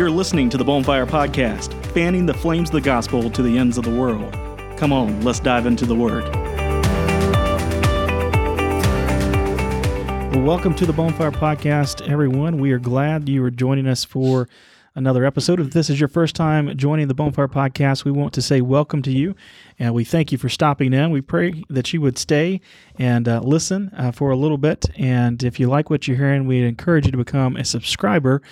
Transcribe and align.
You're 0.00 0.10
listening 0.10 0.48
to 0.48 0.56
the 0.56 0.64
Bonfire 0.64 1.04
Podcast, 1.04 1.74
fanning 1.88 2.24
the 2.24 2.32
flames 2.32 2.70
of 2.70 2.72
the 2.72 2.80
gospel 2.80 3.28
to 3.28 3.42
the 3.42 3.58
ends 3.58 3.76
of 3.76 3.84
the 3.84 3.90
world. 3.90 4.32
Come 4.78 4.94
on, 4.94 5.20
let's 5.20 5.40
dive 5.40 5.66
into 5.66 5.84
the 5.84 5.94
Word. 5.94 6.24
Welcome 10.42 10.74
to 10.76 10.86
the 10.86 10.94
Bonfire 10.94 11.30
Podcast, 11.30 12.08
everyone. 12.08 12.56
We 12.56 12.72
are 12.72 12.78
glad 12.78 13.28
you 13.28 13.44
are 13.44 13.50
joining 13.50 13.86
us 13.86 14.02
for 14.02 14.48
another 14.94 15.24
episode. 15.24 15.60
If 15.60 15.70
this 15.70 15.88
is 15.88 16.00
your 16.00 16.08
first 16.08 16.34
time 16.34 16.76
joining 16.76 17.08
the 17.08 17.14
Bonfire 17.14 17.48
Podcast, 17.48 18.04
we 18.04 18.10
want 18.10 18.32
to 18.34 18.42
say 18.42 18.60
welcome 18.60 19.02
to 19.02 19.10
you 19.10 19.34
and 19.78 19.94
we 19.94 20.04
thank 20.04 20.32
you 20.32 20.38
for 20.38 20.48
stopping 20.48 20.92
in. 20.92 21.10
We 21.10 21.20
pray 21.20 21.64
that 21.70 21.92
you 21.92 22.00
would 22.00 22.18
stay 22.18 22.60
and 22.98 23.28
uh, 23.28 23.40
listen 23.40 23.90
uh, 23.96 24.12
for 24.12 24.30
a 24.30 24.36
little 24.36 24.58
bit. 24.58 24.86
And 24.96 25.42
if 25.42 25.60
you 25.60 25.68
like 25.68 25.90
what 25.90 26.08
you're 26.08 26.16
hearing, 26.16 26.46
we 26.46 26.62
encourage 26.62 27.06
you 27.06 27.12
to 27.12 27.18
become 27.18 27.56
a 27.56 27.64
subscriber 27.64 28.42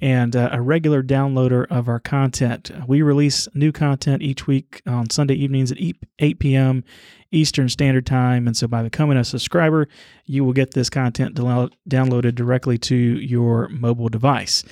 and 0.00 0.36
uh, 0.36 0.50
a 0.52 0.60
regular 0.60 1.02
downloader 1.02 1.66
of 1.70 1.88
our 1.88 2.00
content. 2.00 2.70
We 2.86 3.02
release 3.02 3.48
new 3.54 3.72
content 3.72 4.22
each 4.22 4.46
week 4.46 4.82
on 4.86 5.10
Sunday 5.10 5.34
evenings 5.34 5.72
at 5.72 5.78
8 6.18 6.38
p.m. 6.38 6.84
Eastern 7.32 7.68
Standard 7.68 8.06
Time. 8.06 8.46
And 8.46 8.56
so 8.56 8.68
by 8.68 8.82
becoming 8.82 9.16
a 9.16 9.24
subscriber, 9.24 9.88
you 10.26 10.44
will 10.44 10.52
get 10.52 10.72
this 10.72 10.90
content 10.90 11.34
downloaded 11.34 12.34
directly 12.34 12.78
to 12.78 12.94
your 12.94 13.68
mobile 13.68 14.08
device. 14.08 14.62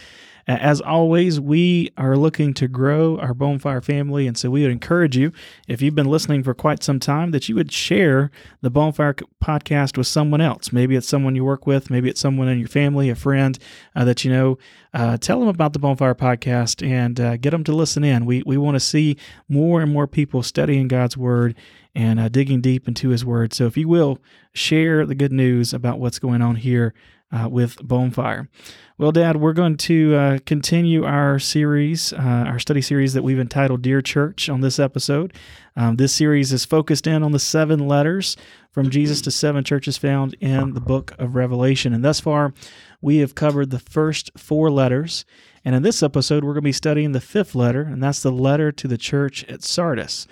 As 0.46 0.80
always, 0.80 1.40
we 1.40 1.90
are 1.96 2.16
looking 2.16 2.52
to 2.54 2.68
grow 2.68 3.18
our 3.18 3.32
Bonfire 3.32 3.80
family, 3.80 4.26
and 4.26 4.36
so 4.36 4.50
we 4.50 4.62
would 4.62 4.70
encourage 4.70 5.16
you, 5.16 5.32
if 5.66 5.80
you've 5.80 5.94
been 5.94 6.10
listening 6.10 6.42
for 6.42 6.52
quite 6.52 6.82
some 6.82 7.00
time, 7.00 7.30
that 7.30 7.48
you 7.48 7.54
would 7.54 7.72
share 7.72 8.30
the 8.60 8.70
Bonfire 8.70 9.14
podcast 9.42 9.96
with 9.96 10.06
someone 10.06 10.40
else. 10.40 10.72
Maybe 10.72 10.96
it's 10.96 11.08
someone 11.08 11.34
you 11.34 11.44
work 11.44 11.66
with, 11.66 11.90
maybe 11.90 12.10
it's 12.10 12.20
someone 12.20 12.48
in 12.48 12.58
your 12.58 12.68
family, 12.68 13.08
a 13.08 13.14
friend 13.14 13.58
uh, 13.96 14.04
that 14.04 14.24
you 14.24 14.30
know. 14.30 14.58
Uh, 14.92 15.16
tell 15.16 15.40
them 15.40 15.48
about 15.48 15.72
the 15.72 15.78
Bonfire 15.78 16.14
podcast 16.14 16.86
and 16.86 17.18
uh, 17.18 17.36
get 17.36 17.50
them 17.50 17.64
to 17.64 17.72
listen 17.72 18.04
in. 18.04 18.26
We 18.26 18.44
we 18.46 18.56
want 18.56 18.76
to 18.76 18.80
see 18.80 19.16
more 19.48 19.80
and 19.80 19.92
more 19.92 20.06
people 20.06 20.42
studying 20.42 20.86
God's 20.86 21.16
Word 21.16 21.56
and 21.96 22.20
uh, 22.20 22.28
digging 22.28 22.60
deep 22.60 22.86
into 22.86 23.08
His 23.08 23.24
Word. 23.24 23.52
So 23.52 23.66
if 23.66 23.76
you 23.76 23.88
will 23.88 24.18
share 24.52 25.04
the 25.04 25.16
good 25.16 25.32
news 25.32 25.72
about 25.74 25.98
what's 25.98 26.20
going 26.20 26.42
on 26.42 26.56
here 26.56 26.94
uh, 27.34 27.48
with 27.48 27.76
Bonfire. 27.86 28.48
Well, 28.96 29.10
Dad, 29.10 29.38
we're 29.38 29.54
going 29.54 29.76
to 29.78 30.14
uh, 30.14 30.38
continue 30.46 31.04
our 31.04 31.40
series, 31.40 32.12
uh, 32.12 32.44
our 32.46 32.60
study 32.60 32.80
series 32.80 33.12
that 33.14 33.24
we've 33.24 33.40
entitled 33.40 33.82
Dear 33.82 34.00
Church 34.00 34.48
on 34.48 34.60
this 34.60 34.78
episode. 34.78 35.34
Um, 35.74 35.96
this 35.96 36.12
series 36.12 36.52
is 36.52 36.64
focused 36.64 37.08
in 37.08 37.24
on 37.24 37.32
the 37.32 37.40
seven 37.40 37.88
letters 37.88 38.36
from 38.70 38.90
Jesus 38.90 39.20
to 39.22 39.32
seven 39.32 39.64
churches 39.64 39.96
found 39.96 40.34
in 40.34 40.74
the 40.74 40.80
book 40.80 41.12
of 41.18 41.34
Revelation. 41.34 41.92
And 41.92 42.04
thus 42.04 42.20
far, 42.20 42.54
we 43.00 43.18
have 43.18 43.34
covered 43.34 43.70
the 43.70 43.80
first 43.80 44.30
four 44.38 44.70
letters. 44.70 45.24
And 45.64 45.74
in 45.74 45.82
this 45.82 46.02
episode, 46.02 46.44
we're 46.44 46.52
going 46.52 46.62
to 46.62 46.68
be 46.68 46.72
studying 46.72 47.12
the 47.12 47.20
fifth 47.20 47.56
letter, 47.56 47.82
and 47.82 48.00
that's 48.00 48.22
the 48.22 48.30
letter 48.30 48.70
to 48.70 48.86
the 48.86 48.98
church 48.98 49.42
at 49.44 49.64
Sardis. 49.64 50.28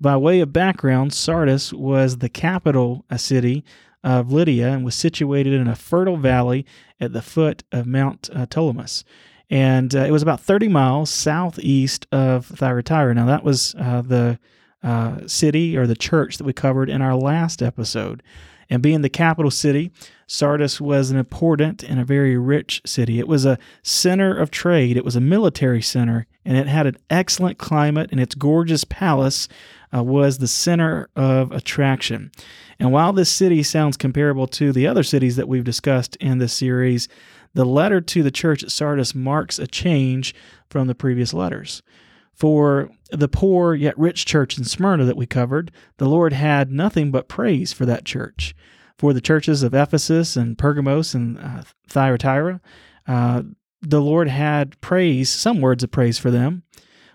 By 0.00 0.16
way 0.16 0.40
of 0.40 0.52
background, 0.52 1.12
Sardis 1.12 1.72
was 1.72 2.18
the 2.18 2.28
capital 2.28 3.04
a 3.08 3.18
city 3.18 3.64
of 4.02 4.32
Lydia 4.32 4.68
and 4.68 4.84
was 4.84 4.94
situated 4.94 5.52
in 5.52 5.68
a 5.68 5.76
fertile 5.76 6.16
valley 6.16 6.66
at 7.00 7.12
the 7.12 7.22
foot 7.22 7.62
of 7.72 7.86
Mount 7.86 8.28
uh, 8.32 8.46
Ptolemais. 8.46 9.04
And 9.50 9.94
uh, 9.94 10.00
it 10.00 10.10
was 10.10 10.22
about 10.22 10.40
30 10.40 10.68
miles 10.68 11.10
southeast 11.10 12.06
of 12.10 12.46
Thyatira. 12.46 13.14
Now, 13.14 13.26
that 13.26 13.44
was 13.44 13.74
uh, 13.78 14.00
the 14.02 14.38
uh, 14.82 15.26
city 15.26 15.76
or 15.76 15.86
the 15.86 15.94
church 15.94 16.38
that 16.38 16.44
we 16.44 16.52
covered 16.52 16.88
in 16.88 17.02
our 17.02 17.14
last 17.14 17.62
episode. 17.62 18.22
And 18.70 18.82
being 18.82 19.02
the 19.02 19.10
capital 19.10 19.50
city, 19.50 19.92
Sardis 20.26 20.80
was 20.80 21.10
an 21.10 21.18
important 21.18 21.82
and 21.82 22.00
a 22.00 22.04
very 22.04 22.38
rich 22.38 22.80
city. 22.86 23.18
It 23.18 23.28
was 23.28 23.44
a 23.44 23.58
center 23.82 24.34
of 24.34 24.50
trade, 24.50 24.96
it 24.96 25.04
was 25.04 25.14
a 25.14 25.20
military 25.20 25.82
center, 25.82 26.26
and 26.42 26.56
it 26.56 26.66
had 26.66 26.86
an 26.86 26.96
excellent 27.10 27.58
climate, 27.58 28.08
and 28.10 28.18
its 28.18 28.34
gorgeous 28.34 28.84
palace 28.84 29.46
uh, 29.94 30.02
was 30.02 30.38
the 30.38 30.48
center 30.48 31.08
of 31.16 31.52
attraction. 31.52 32.30
And 32.78 32.92
while 32.92 33.12
this 33.12 33.30
city 33.30 33.62
sounds 33.62 33.96
comparable 33.96 34.46
to 34.48 34.72
the 34.72 34.86
other 34.86 35.02
cities 35.02 35.36
that 35.36 35.48
we've 35.48 35.64
discussed 35.64 36.16
in 36.16 36.38
this 36.38 36.52
series, 36.52 37.08
the 37.54 37.64
letter 37.64 38.00
to 38.00 38.22
the 38.22 38.30
church 38.30 38.62
at 38.62 38.70
Sardis 38.70 39.14
marks 39.14 39.58
a 39.58 39.66
change 39.66 40.34
from 40.70 40.86
the 40.86 40.94
previous 40.94 41.34
letters. 41.34 41.82
For 42.32 42.90
the 43.10 43.28
poor 43.28 43.74
yet 43.74 43.98
rich 43.98 44.24
church 44.24 44.56
in 44.56 44.64
Smyrna 44.64 45.04
that 45.04 45.16
we 45.16 45.26
covered, 45.26 45.70
the 45.98 46.08
Lord 46.08 46.32
had 46.32 46.72
nothing 46.72 47.10
but 47.10 47.28
praise 47.28 47.72
for 47.72 47.84
that 47.86 48.04
church. 48.04 48.54
For 48.98 49.12
the 49.12 49.20
churches 49.20 49.62
of 49.62 49.74
Ephesus 49.74 50.36
and 50.36 50.56
Pergamos 50.56 51.14
and 51.14 51.38
uh, 51.38 51.62
Thyatira, 51.88 52.60
uh, 53.06 53.42
the 53.82 54.00
Lord 54.00 54.28
had 54.28 54.80
praise, 54.80 55.30
some 55.30 55.60
words 55.60 55.82
of 55.82 55.90
praise 55.90 56.18
for 56.18 56.30
them. 56.30 56.62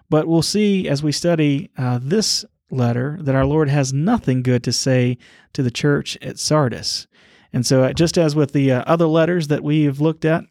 But 0.10 0.28
we'll 0.28 0.42
see 0.42 0.88
as 0.88 1.02
we 1.02 1.12
study 1.12 1.70
uh, 1.78 2.00
this 2.02 2.46
letter 2.70 3.18
that 3.22 3.36
our 3.36 3.46
Lord 3.46 3.70
has 3.70 3.94
nothing 3.94 4.44
good 4.44 4.64
to 4.64 4.72
say 4.72 5.18
to 5.54 5.64
the 5.64 5.72
church 5.72 6.18
at 6.22 6.40
Sardis. 6.40 7.08
And 7.54 7.66
so, 7.66 7.84
uh, 7.84 7.94
just 7.94 8.18
as 8.18 8.36
with 8.36 8.52
the 8.52 8.72
uh, 8.72 8.84
other 8.86 9.08
letters 9.08 9.48
that 9.48 9.64
we 9.64 9.84
have 9.84 10.02
looked 10.02 10.26
at, 10.26 10.44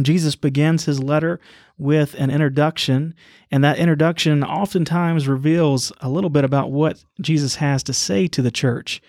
Jesus 0.00 0.36
begins 0.36 0.84
his 0.84 1.02
letter 1.02 1.40
with 1.76 2.14
an 2.14 2.30
introduction, 2.30 3.14
and 3.50 3.64
that 3.64 3.78
introduction 3.78 4.44
oftentimes 4.44 5.26
reveals 5.26 5.92
a 6.00 6.08
little 6.08 6.30
bit 6.30 6.44
about 6.44 6.70
what 6.70 7.02
Jesus 7.20 7.56
has 7.56 7.82
to 7.84 7.92
say 7.92 8.28
to 8.28 8.42
the 8.42 8.50
church. 8.50 9.00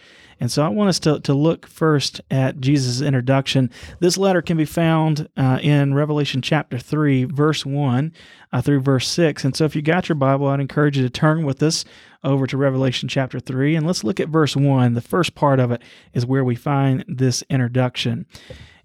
And 0.42 0.52
so 0.52 0.66
I 0.66 0.70
want 0.70 0.90
us 0.90 1.00
to, 1.02 1.20
to 1.20 1.36
look 1.36 1.68
first 1.68 2.20
at 2.32 2.60
Jesus' 2.60 3.00
introduction. 3.00 3.70
This 4.00 4.18
letter 4.18 4.42
can 4.42 4.58
be 4.58 4.66
found 4.66 5.30
uh, 5.38 5.60
in 5.62 5.94
Revelation 5.94 6.42
chapter 6.42 6.80
3, 6.80 7.26
verse 7.26 7.64
1 7.64 8.12
uh, 8.52 8.62
through 8.62 8.80
verse 8.80 9.08
6. 9.08 9.46
And 9.46 9.56
so 9.56 9.66
if 9.66 9.76
you 9.76 9.84
got 9.84 10.10
your 10.10 10.16
Bible, 10.16 10.48
I'd 10.48 10.60
encourage 10.60 10.98
you 10.98 11.04
to 11.04 11.12
turn 11.12 11.46
with 11.46 11.62
us 11.62 11.86
over 12.24 12.48
to 12.48 12.58
Revelation 12.58 13.08
chapter 13.08 13.40
3. 13.40 13.76
And 13.76 13.86
let's 13.86 14.04
look 14.04 14.20
at 14.20 14.30
verse 14.30 14.56
1. 14.56 14.96
The 14.96 15.02
first 15.02 15.36
part 15.36 15.60
of 15.60 15.70
it 15.70 15.84
is 16.12 16.26
where 16.26 16.44
we 16.44 16.56
find 16.56 17.06
this 17.08 17.44
introduction. 17.48 18.26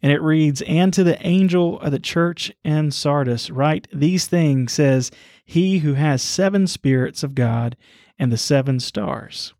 And 0.02 0.12
it 0.12 0.20
reads, 0.20 0.60
And 0.60 0.92
to 0.92 1.02
the 1.04 1.26
angel 1.26 1.80
of 1.80 1.90
the 1.90 1.98
church 1.98 2.52
in 2.64 2.90
Sardis, 2.90 3.50
write 3.50 3.88
these 3.90 4.26
things, 4.26 4.72
says, 4.72 5.10
He 5.42 5.78
who 5.78 5.94
has 5.94 6.20
seven 6.20 6.66
spirits 6.66 7.22
of 7.22 7.34
God 7.34 7.78
and 8.18 8.30
the 8.30 8.36
seven 8.36 8.78
stars. 8.78 9.54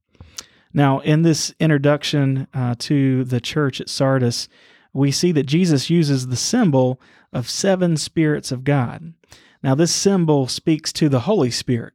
Now, 0.77 1.01
in 1.01 1.23
this 1.23 1.55
introduction 1.59 2.49
uh, 2.53 2.75
to 2.81 3.25
the 3.25 3.41
church 3.41 3.81
at 3.81 3.89
Sardis, 3.89 4.47
we 4.93 5.11
see 5.11 5.33
that 5.33 5.45
Jesus 5.47 5.89
uses 5.89 6.27
the 6.27 6.37
symbol 6.37 7.01
of 7.33 7.49
seven 7.49 7.97
spirits 7.97 8.53
of 8.53 8.63
God. 8.63 9.15
Now, 9.63 9.75
this 9.75 9.95
symbol 9.95 10.49
speaks 10.49 10.93
to 10.93 11.09
the 11.09 11.21
Holy 11.21 11.51
Spirit. 11.51 11.95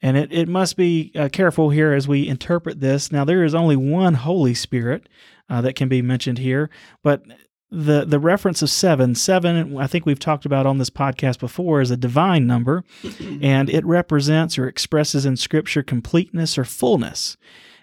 And 0.00 0.16
it, 0.16 0.32
it 0.32 0.48
must 0.48 0.76
be 0.76 1.10
uh, 1.16 1.28
careful 1.32 1.70
here 1.70 1.92
as 1.92 2.06
we 2.06 2.28
interpret 2.28 2.78
this. 2.78 3.10
Now, 3.10 3.24
there 3.24 3.42
is 3.42 3.54
only 3.54 3.74
one 3.74 4.14
Holy 4.14 4.54
Spirit 4.54 5.08
uh, 5.50 5.60
that 5.62 5.74
can 5.74 5.88
be 5.88 6.00
mentioned 6.00 6.38
here, 6.38 6.70
but 7.02 7.24
the 7.70 8.04
the 8.04 8.20
reference 8.20 8.62
of 8.62 8.70
seven 8.70 9.16
seven 9.16 9.76
i 9.78 9.86
think 9.88 10.06
we've 10.06 10.20
talked 10.20 10.44
about 10.44 10.64
on 10.64 10.78
this 10.78 10.90
podcast 10.90 11.40
before 11.40 11.80
is 11.80 11.90
a 11.90 11.96
divine 11.96 12.46
number 12.46 12.84
and 13.42 13.68
it 13.68 13.84
represents 13.84 14.56
or 14.56 14.68
expresses 14.68 15.26
in 15.26 15.36
scripture 15.36 15.82
completeness 15.82 16.56
or 16.56 16.64
fullness 16.64 17.36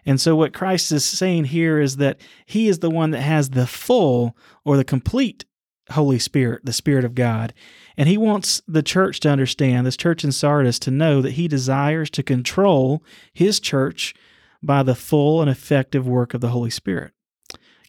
and 0.06 0.20
so 0.20 0.36
what 0.36 0.54
christ 0.54 0.92
is 0.92 1.06
saying 1.06 1.46
here 1.46 1.80
is 1.80 1.98
that 1.98 2.20
he 2.46 2.68
is 2.68 2.80
the 2.80 2.90
one 2.90 3.12
that 3.12 3.22
has 3.22 3.50
the 3.52 3.68
full 3.68 4.36
or 4.64 4.78
the 4.78 4.84
complete 4.84 5.46
holy 5.92 6.20
spirit 6.20 6.66
the 6.66 6.74
spirit 6.74 7.06
of 7.06 7.16
god. 7.16 7.54
And 7.98 8.08
he 8.10 8.18
wants 8.18 8.62
the 8.68 8.82
church 8.82 9.20
to 9.22 9.30
understand 9.30 9.86
this 9.86 9.98
church 9.98 10.24
in 10.24 10.32
sardis 10.32 10.80
to 10.80 10.92
know 10.92 11.22
that 11.22 11.34
he 11.34 11.48
desires 11.48 12.10
to 12.12 12.24
control 12.24 13.04
his 13.34 13.60
church 13.60 14.16
by 14.64 14.84
the 14.84 14.96
full 14.96 15.42
and 15.42 15.50
effective 15.50 16.08
work 16.08 16.34
of 16.34 16.42
the 16.42 16.50
holy 16.50 16.70
spirit. 16.70 17.12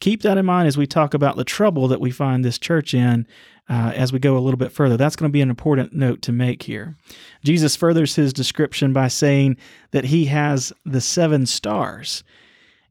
Keep 0.00 0.22
that 0.22 0.38
in 0.38 0.46
mind 0.46 0.66
as 0.66 0.76
we 0.76 0.86
talk 0.86 1.14
about 1.14 1.36
the 1.36 1.44
trouble 1.44 1.86
that 1.88 2.00
we 2.00 2.10
find 2.10 2.44
this 2.44 2.58
church 2.58 2.92
in 2.92 3.26
uh, 3.72 3.90
as 3.94 4.12
we 4.12 4.18
go 4.18 4.36
a 4.36 4.40
little 4.40 4.58
bit 4.58 4.70
further. 4.70 4.98
That's 4.98 5.16
going 5.16 5.30
to 5.30 5.32
be 5.32 5.40
an 5.40 5.48
important 5.48 5.94
note 5.94 6.20
to 6.22 6.32
make 6.32 6.64
here. 6.64 6.94
Jesus 7.42 7.74
furthers 7.74 8.16
his 8.16 8.34
description 8.34 8.92
by 8.92 9.08
saying 9.08 9.56
that 9.92 10.04
he 10.04 10.26
has 10.26 10.74
the 10.84 11.00
seven 11.00 11.46
stars. 11.46 12.22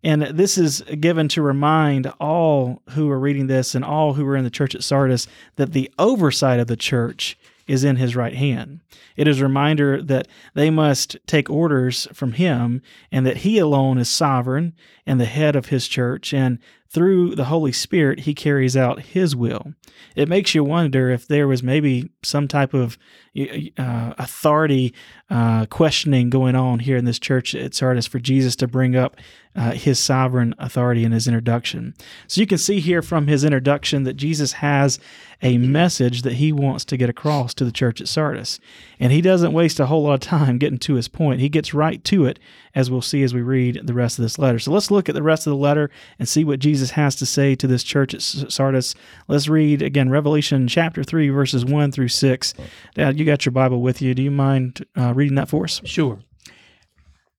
And 0.04 0.24
this 0.24 0.58
is 0.58 0.82
given 1.00 1.28
to 1.30 1.44
remind 1.44 2.12
all 2.20 2.82
who 2.90 3.12
are 3.12 3.20
reading 3.20 3.46
this 3.46 3.76
and 3.76 3.86
all 3.86 4.14
who 4.14 4.26
are 4.26 4.36
in 4.36 4.44
the 4.44 4.50
church 4.50 4.74
at 4.74 4.82
Sardis 4.82 5.28
that 5.58 5.74
the 5.74 5.92
oversight 6.00 6.60
of 6.60 6.66
the 6.66 6.76
church 6.76 7.38
is 7.68 7.84
in 7.84 7.98
his 7.98 8.16
right 8.16 8.34
hand. 8.34 8.80
It 9.16 9.28
is 9.28 9.40
a 9.40 9.44
reminder 9.44 10.02
that 10.02 10.28
they 10.56 10.72
must 10.72 11.16
take 11.28 11.48
orders 11.48 12.08
from 12.12 12.32
him 12.32 12.82
and 13.12 13.24
that 13.28 13.38
he 13.38 13.60
alone 13.60 14.00
is 14.00 14.10
sovereign 14.10 14.74
and 15.06 15.20
the 15.20 15.26
head 15.26 15.56
of 15.56 15.68
his 15.68 15.88
church. 15.88 16.34
And 16.34 16.58
through 16.94 17.36
the 17.36 17.46
Holy 17.46 17.72
Spirit, 17.72 18.22
he 18.22 18.34
carries 18.34 18.76
out 18.76 19.02
his 19.02 19.34
will. 19.34 19.74
It 20.14 20.28
makes 20.28 20.54
you 20.54 20.62
wonder 20.62 21.10
if 21.10 21.26
there 21.26 21.48
was 21.48 21.64
maybe 21.64 22.10
some 22.22 22.50
type 22.50 22.74
of 22.74 22.98
uh, 23.38 24.14
authority 24.18 24.94
uh, 25.30 25.68
questioning 25.68 26.30
going 26.30 26.54
on 26.54 26.80
here 26.80 26.98
in 26.98 27.06
this 27.06 27.18
church 27.18 27.56
at 27.56 27.74
Sardis 27.74 28.08
for 28.08 28.20
Jesus 28.20 28.58
to 28.58 28.68
bring 28.68 28.98
up 28.98 29.16
uh, 29.56 29.72
his 29.72 30.00
sovereign 30.00 30.54
authority 30.60 31.06
in 31.06 31.14
his 31.14 31.28
introduction. 31.28 31.94
So 32.28 32.42
you 32.42 32.48
can 32.48 32.58
see 32.58 32.82
here 32.82 33.02
from 33.02 33.28
his 33.28 33.46
introduction 33.46 34.04
that 34.04 34.16
Jesus 34.18 34.54
has 34.54 35.00
a 35.42 35.58
message 35.58 36.22
that 36.22 36.34
he 36.34 36.52
wants 36.52 36.86
to 36.86 36.98
get 36.98 37.10
across 37.10 37.54
to 37.56 37.66
the 37.66 37.72
church 37.72 38.00
at 38.00 38.08
Sardis. 38.08 38.60
And 39.00 39.12
he 39.12 39.22
doesn't 39.22 39.54
waste 39.54 39.80
a 39.80 39.88
whole 39.88 40.04
lot 40.04 40.14
of 40.14 40.20
time 40.20 40.58
getting 40.58 40.78
to 40.80 40.94
his 40.94 41.08
point. 41.08 41.42
He 41.42 41.50
gets 41.50 41.74
right 41.74 42.04
to 42.06 42.26
it, 42.26 42.40
as 42.76 42.92
we'll 42.92 43.02
see 43.02 43.24
as 43.24 43.34
we 43.34 43.42
read 43.42 43.82
the 43.84 43.94
rest 43.94 44.20
of 44.20 44.24
this 44.24 44.38
letter. 44.38 44.60
So 44.60 44.72
let's 44.72 44.92
look 44.92 45.10
at 45.10 45.16
the 45.16 45.24
rest 45.24 45.48
of 45.48 45.52
the 45.52 45.58
letter 45.58 45.90
and 46.20 46.30
see 46.30 46.44
what 46.44 46.60
Jesus 46.60 46.92
has 46.92 47.16
to 47.18 47.26
say 47.26 47.56
to 47.56 47.68
this 47.68 47.84
church 47.84 48.14
at 48.14 48.22
Sardis. 48.22 48.94
Let's 49.28 49.48
read 49.48 49.82
again 49.82 50.10
Revelation 50.10 50.68
chapter 50.68 51.04
3, 51.04 51.30
verses 51.30 51.66
1 51.66 51.92
through 51.92 52.10
6. 52.10 52.54
Dad, 52.94 53.18
you 53.18 53.26
got 53.26 53.46
your 53.46 53.54
Bible 53.54 53.82
with 53.82 54.02
you. 54.02 54.14
Do 54.14 54.22
you 54.22 54.32
mind 54.32 54.86
uh, 54.96 55.14
reading 55.14 55.36
that 55.36 55.50
for 55.50 55.64
us? 55.64 55.82
Sure. 55.86 56.20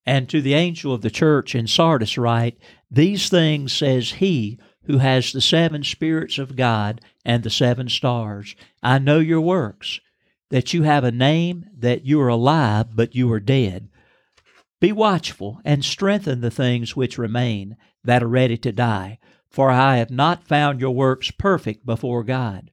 And 0.04 0.28
to 0.30 0.42
the 0.42 0.54
angel 0.54 0.92
of 0.92 1.02
the 1.02 1.10
church 1.10 1.54
in 1.54 1.68
Sardis 1.68 2.18
write, 2.18 2.58
These 2.90 3.28
things 3.28 3.72
says 3.72 4.12
he 4.14 4.58
who 4.84 4.98
has 4.98 5.32
the 5.32 5.40
seven 5.40 5.84
spirits 5.84 6.38
of 6.38 6.56
God 6.56 7.00
and 7.24 7.42
the 7.42 7.50
seven 7.50 7.88
stars. 7.88 8.54
I 8.82 8.98
know 8.98 9.18
your 9.18 9.40
works, 9.40 10.00
that 10.50 10.74
you 10.74 10.82
have 10.82 11.04
a 11.04 11.10
name, 11.10 11.66
that 11.78 12.04
you 12.04 12.20
are 12.20 12.28
alive, 12.28 12.94
but 12.94 13.14
you 13.14 13.32
are 13.32 13.40
dead. 13.40 13.88
Be 14.80 14.92
watchful 14.92 15.60
and 15.64 15.84
strengthen 15.84 16.40
the 16.40 16.50
things 16.50 16.96
which 16.96 17.18
remain, 17.18 17.76
that 18.04 18.22
are 18.22 18.28
ready 18.28 18.56
to 18.58 18.72
die, 18.72 19.18
for 19.48 19.70
I 19.70 19.98
have 19.98 20.10
not 20.10 20.48
found 20.48 20.80
your 20.80 20.90
works 20.90 21.30
perfect 21.30 21.86
before 21.86 22.24
God. 22.24 22.70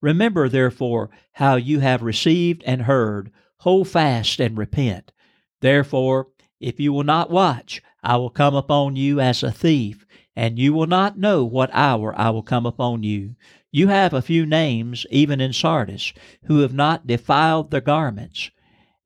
Remember, 0.00 0.48
therefore, 0.48 1.10
how 1.34 1.54
you 1.54 1.78
have 1.78 2.02
received 2.02 2.64
and 2.66 2.82
heard, 2.82 3.30
hold 3.58 3.86
fast 3.86 4.40
and 4.40 4.58
repent. 4.58 5.12
Therefore, 5.60 6.28
if 6.58 6.80
you 6.80 6.92
will 6.92 7.04
not 7.04 7.30
watch, 7.30 7.80
I 8.02 8.16
will 8.16 8.30
come 8.30 8.56
upon 8.56 8.96
you 8.96 9.20
as 9.20 9.44
a 9.44 9.52
thief, 9.52 10.04
and 10.34 10.58
you 10.58 10.72
will 10.72 10.86
not 10.86 11.18
know 11.18 11.44
what 11.44 11.70
hour 11.72 12.14
I 12.18 12.30
will 12.30 12.42
come 12.42 12.66
upon 12.66 13.02
you. 13.02 13.34
You 13.70 13.88
have 13.88 14.12
a 14.12 14.22
few 14.22 14.46
names, 14.46 15.06
even 15.10 15.40
in 15.40 15.52
Sardis, 15.52 16.12
who 16.44 16.60
have 16.60 16.74
not 16.74 17.06
defiled 17.06 17.70
their 17.70 17.80
garments, 17.80 18.50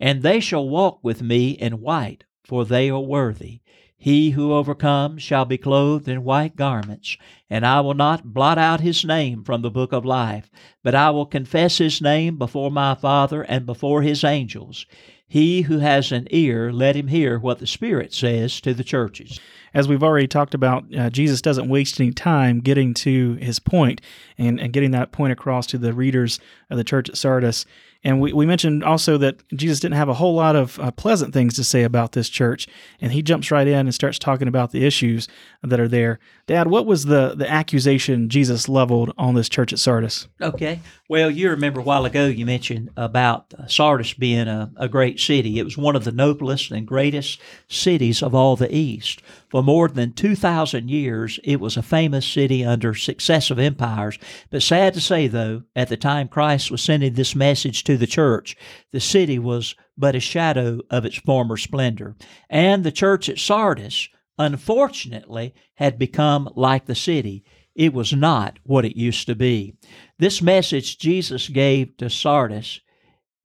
and 0.00 0.22
they 0.22 0.40
shall 0.40 0.68
walk 0.68 0.98
with 1.02 1.22
me 1.22 1.50
in 1.50 1.80
white, 1.80 2.24
for 2.44 2.64
they 2.64 2.90
are 2.90 3.00
worthy. 3.00 3.60
He 3.98 4.30
who 4.30 4.52
overcomes 4.52 5.22
shall 5.22 5.44
be 5.44 5.56
clothed 5.56 6.06
in 6.06 6.22
white 6.22 6.54
garments, 6.54 7.16
and 7.48 7.64
I 7.64 7.80
will 7.80 7.94
not 7.94 8.34
blot 8.34 8.58
out 8.58 8.80
his 8.80 9.04
name 9.04 9.42
from 9.42 9.62
the 9.62 9.70
book 9.70 9.92
of 9.92 10.04
life, 10.04 10.50
but 10.84 10.94
I 10.94 11.10
will 11.10 11.26
confess 11.26 11.78
his 11.78 12.02
name 12.02 12.36
before 12.36 12.70
my 12.70 12.94
Father 12.94 13.42
and 13.42 13.64
before 13.64 14.02
his 14.02 14.22
angels. 14.22 14.84
He 15.28 15.62
who 15.62 15.78
has 15.78 16.12
an 16.12 16.28
ear, 16.30 16.72
let 16.72 16.94
him 16.94 17.08
hear 17.08 17.38
what 17.38 17.58
the 17.58 17.66
Spirit 17.66 18.14
says 18.14 18.60
to 18.60 18.72
the 18.72 18.84
churches. 18.84 19.40
As 19.74 19.88
we've 19.88 20.02
already 20.02 20.28
talked 20.28 20.54
about, 20.54 20.84
uh, 20.94 21.10
Jesus 21.10 21.42
doesn't 21.42 21.68
waste 21.68 22.00
any 22.00 22.12
time 22.12 22.60
getting 22.60 22.94
to 22.94 23.34
his 23.34 23.58
point 23.58 24.00
and, 24.38 24.60
and 24.60 24.72
getting 24.72 24.92
that 24.92 25.10
point 25.10 25.32
across 25.32 25.66
to 25.68 25.78
the 25.78 25.92
readers 25.92 26.38
of 26.70 26.76
the 26.76 26.84
church 26.84 27.08
at 27.08 27.16
Sardis. 27.16 27.66
And 28.04 28.20
we, 28.20 28.32
we 28.32 28.46
mentioned 28.46 28.84
also 28.84 29.18
that 29.18 29.42
Jesus 29.54 29.80
didn't 29.80 29.96
have 29.96 30.08
a 30.08 30.14
whole 30.14 30.34
lot 30.34 30.54
of 30.54 30.78
uh, 30.78 30.90
pleasant 30.92 31.32
things 31.32 31.54
to 31.56 31.64
say 31.64 31.82
about 31.82 32.12
this 32.12 32.28
church. 32.28 32.68
And 33.00 33.12
he 33.12 33.22
jumps 33.22 33.50
right 33.50 33.66
in 33.66 33.86
and 33.86 33.94
starts 33.94 34.18
talking 34.18 34.48
about 34.48 34.70
the 34.70 34.84
issues 34.84 35.28
that 35.62 35.80
are 35.80 35.88
there. 35.88 36.18
Dad, 36.46 36.68
what 36.68 36.86
was 36.86 37.06
the, 37.06 37.34
the 37.34 37.50
accusation 37.50 38.28
Jesus 38.28 38.68
leveled 38.68 39.12
on 39.18 39.34
this 39.34 39.48
church 39.48 39.72
at 39.72 39.80
Sardis? 39.80 40.28
Okay. 40.40 40.80
Well, 41.08 41.30
you 41.30 41.50
remember 41.50 41.80
a 41.80 41.84
while 41.84 42.04
ago 42.04 42.26
you 42.26 42.46
mentioned 42.46 42.90
about 42.96 43.52
uh, 43.58 43.66
Sardis 43.66 44.14
being 44.14 44.46
a, 44.46 44.70
a 44.76 44.88
great 44.88 45.18
city. 45.18 45.58
It 45.58 45.64
was 45.64 45.76
one 45.76 45.96
of 45.96 46.04
the 46.04 46.12
noblest 46.12 46.70
and 46.70 46.86
greatest 46.86 47.40
cities 47.68 48.22
of 48.22 48.34
all 48.34 48.56
the 48.56 48.74
East. 48.74 49.22
For 49.48 49.62
more 49.62 49.88
than 49.88 50.12
2,000 50.12 50.90
years, 50.90 51.38
it 51.44 51.60
was 51.60 51.76
a 51.76 51.82
famous 51.82 52.26
city 52.26 52.64
under 52.64 52.94
successive 52.94 53.58
empires. 53.58 54.18
But 54.50 54.62
sad 54.62 54.94
to 54.94 55.00
say, 55.00 55.28
though, 55.28 55.62
at 55.74 55.88
the 55.88 55.96
time 55.96 56.28
Christ 56.28 56.70
was 56.70 56.82
sending 56.82 57.14
this 57.14 57.36
message 57.36 57.84
to 57.84 57.96
the 57.96 58.06
church, 58.06 58.56
the 58.90 59.00
city 59.00 59.38
was 59.38 59.76
but 59.96 60.14
a 60.14 60.20
shadow 60.20 60.80
of 60.90 61.04
its 61.04 61.16
former 61.16 61.56
splendor. 61.56 62.16
And 62.50 62.82
the 62.82 62.92
church 62.92 63.28
at 63.28 63.38
Sardis, 63.38 64.08
unfortunately, 64.38 65.54
had 65.76 65.98
become 65.98 66.50
like 66.56 66.86
the 66.86 66.94
city. 66.94 67.44
It 67.74 67.92
was 67.92 68.12
not 68.12 68.58
what 68.64 68.84
it 68.84 68.96
used 68.96 69.26
to 69.28 69.34
be. 69.34 69.76
This 70.18 70.42
message 70.42 70.98
Jesus 70.98 71.48
gave 71.48 71.96
to 71.98 72.10
Sardis 72.10 72.80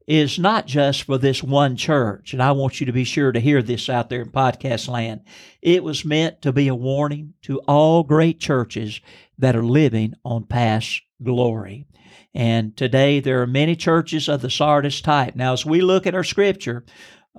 is 0.08 0.40
not 0.40 0.66
just 0.66 1.04
for 1.04 1.18
this 1.18 1.44
one 1.44 1.76
church, 1.76 2.34
and 2.34 2.42
I 2.42 2.52
want 2.52 2.80
you 2.80 2.86
to 2.86 2.92
be 2.92 3.04
sure 3.04 3.32
to 3.32 3.40
hear 3.40 3.62
this 3.62 3.90
out 3.90 4.10
there 4.10 4.22
in 4.22 4.30
podcast 4.30 4.88
land. 4.88 5.22
It 5.62 5.84
was 5.84 6.06
meant 6.06 6.42
to 6.42 6.52
be 6.52 6.68
a 6.68 6.76
warning 6.76 7.34
to 7.44 7.60
all 7.68 8.04
great 8.04 8.40
churches 8.40 9.00
that 9.38 9.56
are 9.56 9.66
living 9.66 10.14
on 10.26 10.46
past 10.46 11.02
glory. 11.24 11.88
And 12.34 12.76
today 12.78 13.20
there 13.20 13.42
are 13.42 13.48
many 13.48 13.76
churches 13.76 14.30
of 14.30 14.42
the 14.42 14.50
Sardis 14.50 15.02
type. 15.02 15.36
Now, 15.36 15.54
as 15.54 15.66
we 15.66 15.82
look 15.82 16.08
at 16.08 16.16
our 16.16 16.24
scripture, 16.24 16.86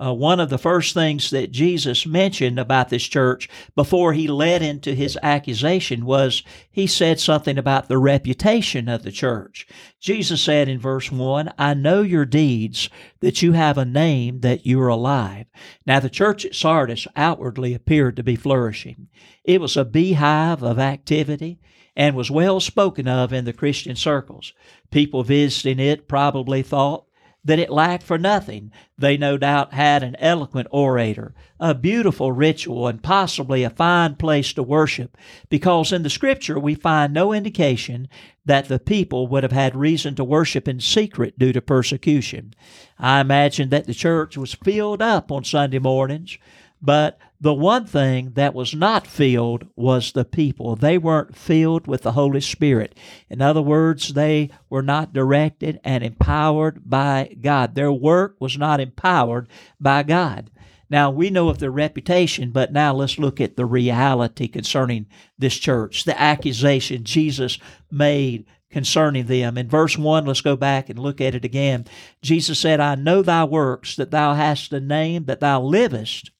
uh, 0.01 0.11
one 0.11 0.39
of 0.39 0.49
the 0.49 0.57
first 0.57 0.95
things 0.95 1.29
that 1.29 1.51
Jesus 1.51 2.05
mentioned 2.05 2.57
about 2.57 2.89
this 2.89 3.03
church 3.03 3.47
before 3.75 4.13
he 4.13 4.27
led 4.27 4.63
into 4.63 4.95
his 4.95 5.17
accusation 5.21 6.05
was 6.05 6.41
he 6.71 6.87
said 6.87 7.19
something 7.19 7.59
about 7.59 7.87
the 7.87 7.99
reputation 7.99 8.89
of 8.89 9.03
the 9.03 9.11
church. 9.11 9.67
Jesus 9.99 10.41
said 10.41 10.67
in 10.67 10.79
verse 10.79 11.11
1, 11.11 11.53
I 11.59 11.75
know 11.75 12.01
your 12.01 12.25
deeds, 12.25 12.89
that 13.19 13.43
you 13.43 13.51
have 13.51 13.77
a 13.77 13.85
name, 13.85 14.39
that 14.39 14.65
you 14.65 14.81
are 14.81 14.87
alive. 14.87 15.45
Now, 15.85 15.99
the 15.99 16.09
church 16.09 16.43
at 16.43 16.55
Sardis 16.55 17.07
outwardly 17.15 17.75
appeared 17.75 18.15
to 18.15 18.23
be 18.23 18.35
flourishing. 18.35 19.09
It 19.43 19.61
was 19.61 19.77
a 19.77 19.85
beehive 19.85 20.63
of 20.63 20.79
activity 20.79 21.59
and 21.95 22.15
was 22.15 22.31
well 22.31 22.59
spoken 22.59 23.07
of 23.07 23.31
in 23.31 23.45
the 23.45 23.53
Christian 23.53 23.95
circles. 23.95 24.53
People 24.89 25.23
visiting 25.23 25.79
it 25.79 26.07
probably 26.07 26.63
thought 26.63 27.05
that 27.45 27.59
it 27.59 27.69
lacked 27.69 28.03
for 28.03 28.17
nothing. 28.17 28.71
They 28.97 29.17
no 29.17 29.37
doubt 29.37 29.73
had 29.73 30.01
an 30.01 30.15
eloquent 30.17 30.67
orator, 30.71 31.33
a 31.59 31.75
beautiful 31.75 32.31
ritual, 32.31 32.87
and 32.87 33.03
possibly 33.03 33.63
a 33.63 33.69
fine 33.69 34.15
place 34.15 34.53
to 34.53 34.63
worship, 34.63 35.17
because 35.49 35.91
in 35.91 36.03
the 36.03 36.09
scripture 36.09 36.57
we 36.57 36.75
find 36.75 37.13
no 37.13 37.33
indication 37.33 38.07
that 38.45 38.67
the 38.67 38.79
people 38.79 39.27
would 39.27 39.43
have 39.43 39.51
had 39.51 39.75
reason 39.75 40.15
to 40.15 40.23
worship 40.23 40.67
in 40.67 40.79
secret 40.79 41.37
due 41.37 41.53
to 41.53 41.61
persecution. 41.61 42.53
I 42.97 43.19
imagine 43.19 43.69
that 43.69 43.87
the 43.87 43.93
church 43.93 44.37
was 44.37 44.53
filled 44.53 45.01
up 45.01 45.31
on 45.31 45.43
Sunday 45.43 45.79
mornings 45.79 46.37
but 46.83 47.17
the 47.39 47.53
one 47.53 47.85
thing 47.85 48.31
that 48.35 48.53
was 48.53 48.75
not 48.75 49.07
filled 49.07 49.67
was 49.75 50.11
the 50.11 50.25
people. 50.25 50.75
They 50.75 50.97
weren't 50.97 51.35
filled 51.35 51.87
with 51.87 52.01
the 52.01 52.11
Holy 52.11 52.41
Spirit. 52.41 52.97
In 53.29 53.41
other 53.41 53.61
words, 53.61 54.13
they 54.13 54.49
were 54.69 54.81
not 54.81 55.13
directed 55.13 55.79
and 55.85 56.03
empowered 56.03 56.81
by 56.89 57.35
God. 57.41 57.75
Their 57.75 57.91
work 57.91 58.35
was 58.39 58.57
not 58.57 58.81
empowered 58.81 59.47
by 59.79 60.03
God. 60.03 60.51
Now, 60.89 61.09
we 61.09 61.29
know 61.29 61.47
of 61.47 61.59
their 61.59 61.71
reputation, 61.71 62.51
but 62.51 62.73
now 62.73 62.93
let's 62.93 63.17
look 63.17 63.39
at 63.39 63.55
the 63.55 63.65
reality 63.65 64.47
concerning 64.49 65.07
this 65.37 65.55
church, 65.55 66.03
the 66.03 66.19
accusation 66.21 67.05
Jesus 67.05 67.57
made 67.89 68.45
concerning 68.69 69.27
them. 69.27 69.57
In 69.57 69.69
verse 69.69 69.97
1, 69.97 70.25
let's 70.25 70.41
go 70.41 70.57
back 70.57 70.89
and 70.89 70.99
look 70.99 71.21
at 71.21 71.35
it 71.35 71.45
again. 71.45 71.85
Jesus 72.21 72.59
said, 72.59 72.79
I 72.79 72.95
know 72.95 73.21
thy 73.21 73.45
works, 73.45 73.95
that 73.95 74.11
thou 74.11 74.33
hast 74.33 74.73
a 74.73 74.81
name, 74.81 75.25
that 75.25 75.39
thou 75.39 75.61
livest 75.61 76.31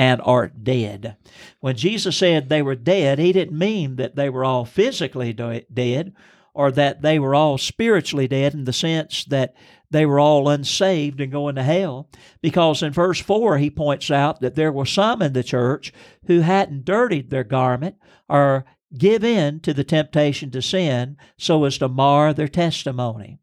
and 0.00 0.22
are 0.24 0.48
dead. 0.48 1.14
When 1.60 1.76
Jesus 1.76 2.16
said 2.16 2.48
they 2.48 2.62
were 2.62 2.74
dead, 2.74 3.18
he 3.18 3.32
didn't 3.34 3.58
mean 3.58 3.96
that 3.96 4.16
they 4.16 4.30
were 4.30 4.46
all 4.46 4.64
physically 4.64 5.34
dead 5.34 6.14
or 6.54 6.70
that 6.72 7.02
they 7.02 7.18
were 7.18 7.34
all 7.34 7.58
spiritually 7.58 8.26
dead 8.26 8.54
in 8.54 8.64
the 8.64 8.72
sense 8.72 9.26
that 9.26 9.54
they 9.90 10.06
were 10.06 10.18
all 10.18 10.48
unsaved 10.48 11.20
and 11.20 11.30
going 11.30 11.54
to 11.56 11.62
hell. 11.62 12.08
Because 12.40 12.82
in 12.82 12.94
verse 12.94 13.20
4, 13.20 13.58
he 13.58 13.68
points 13.68 14.10
out 14.10 14.40
that 14.40 14.54
there 14.54 14.72
were 14.72 14.86
some 14.86 15.20
in 15.20 15.34
the 15.34 15.44
church 15.44 15.92
who 16.28 16.40
hadn't 16.40 16.86
dirtied 16.86 17.28
their 17.28 17.44
garment 17.44 17.96
or 18.26 18.64
give 18.96 19.22
in 19.22 19.60
to 19.60 19.74
the 19.74 19.84
temptation 19.84 20.50
to 20.52 20.62
sin 20.62 21.18
so 21.36 21.64
as 21.64 21.76
to 21.76 21.88
mar 21.88 22.32
their 22.32 22.48
testimony. 22.48 23.38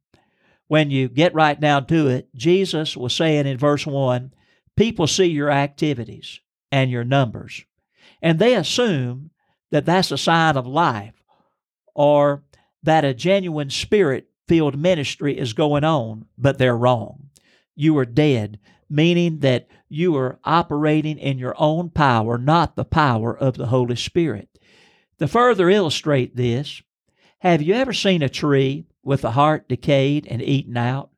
When 0.66 0.90
you 0.90 1.08
get 1.08 1.36
right 1.36 1.60
down 1.60 1.86
to 1.86 2.08
it, 2.08 2.34
Jesus 2.34 2.98
was 2.98 3.16
saying 3.16 3.46
in 3.46 3.60
verse 3.60 3.86
1 3.86 4.34
people 4.76 5.06
see 5.06 5.26
your 5.26 5.52
activities 5.52 6.40
and 6.72 6.92
your 6.92 7.04
numbers. 7.04 7.64
And 8.22 8.40
they 8.40 8.56
assume 8.56 9.32
that 9.72 9.86
that's 9.86 10.12
a 10.12 10.18
sign 10.18 10.58
of 10.58 10.66
life 10.66 11.14
or 11.94 12.44
that 12.84 13.06
a 13.06 13.14
genuine 13.14 13.70
spirit 13.70 14.30
filled 14.48 14.78
ministry 14.78 15.38
is 15.38 15.54
going 15.54 15.84
on, 15.84 16.26
but 16.38 16.58
they're 16.58 16.78
wrong. 16.78 17.30
You 17.76 17.98
are 17.98 18.06
dead, 18.06 18.60
meaning 18.90 19.40
that 19.40 19.68
you 19.90 20.16
are 20.16 20.40
operating 20.44 21.18
in 21.18 21.38
your 21.38 21.56
own 21.58 21.90
power, 21.90 22.38
not 22.38 22.76
the 22.76 22.86
power 22.86 23.38
of 23.38 23.58
the 23.58 23.68
Holy 23.68 23.96
Spirit. 23.96 24.50
To 25.20 25.28
further 25.28 25.70
illustrate 25.70 26.36
this, 26.36 26.82
have 27.40 27.62
you 27.62 27.74
ever 27.74 27.94
seen 27.94 28.22
a 28.22 28.30
tree 28.30 28.86
with 29.04 29.22
the 29.22 29.32
heart 29.32 29.68
decayed 29.68 30.28
and 30.28 30.42
eaten 30.42 30.78
out? 30.78 31.10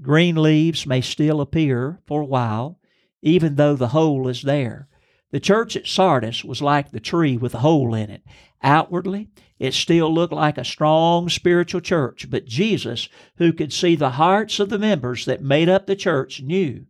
Green 0.00 0.36
leaves 0.36 0.86
may 0.86 1.00
still 1.00 1.40
appear 1.40 2.00
for 2.06 2.22
a 2.22 2.26
while, 2.26 2.78
even 3.22 3.54
though 3.54 3.76
the 3.76 3.88
hole 3.88 4.28
is 4.28 4.42
there. 4.42 4.88
The 5.32 5.40
church 5.40 5.76
at 5.76 5.86
Sardis 5.86 6.44
was 6.44 6.62
like 6.62 6.90
the 6.90 7.00
tree 7.00 7.36
with 7.36 7.54
a 7.54 7.58
hole 7.58 7.94
in 7.94 8.10
it. 8.10 8.22
Outwardly, 8.62 9.28
it 9.58 9.74
still 9.74 10.12
looked 10.12 10.32
like 10.32 10.58
a 10.58 10.64
strong 10.64 11.28
spiritual 11.28 11.80
church, 11.80 12.28
but 12.30 12.44
Jesus, 12.44 13.08
who 13.38 13.52
could 13.52 13.72
see 13.72 13.96
the 13.96 14.10
hearts 14.10 14.60
of 14.60 14.68
the 14.68 14.78
members 14.78 15.24
that 15.24 15.42
made 15.42 15.68
up 15.68 15.86
the 15.86 15.96
church, 15.96 16.42
knew 16.42 16.84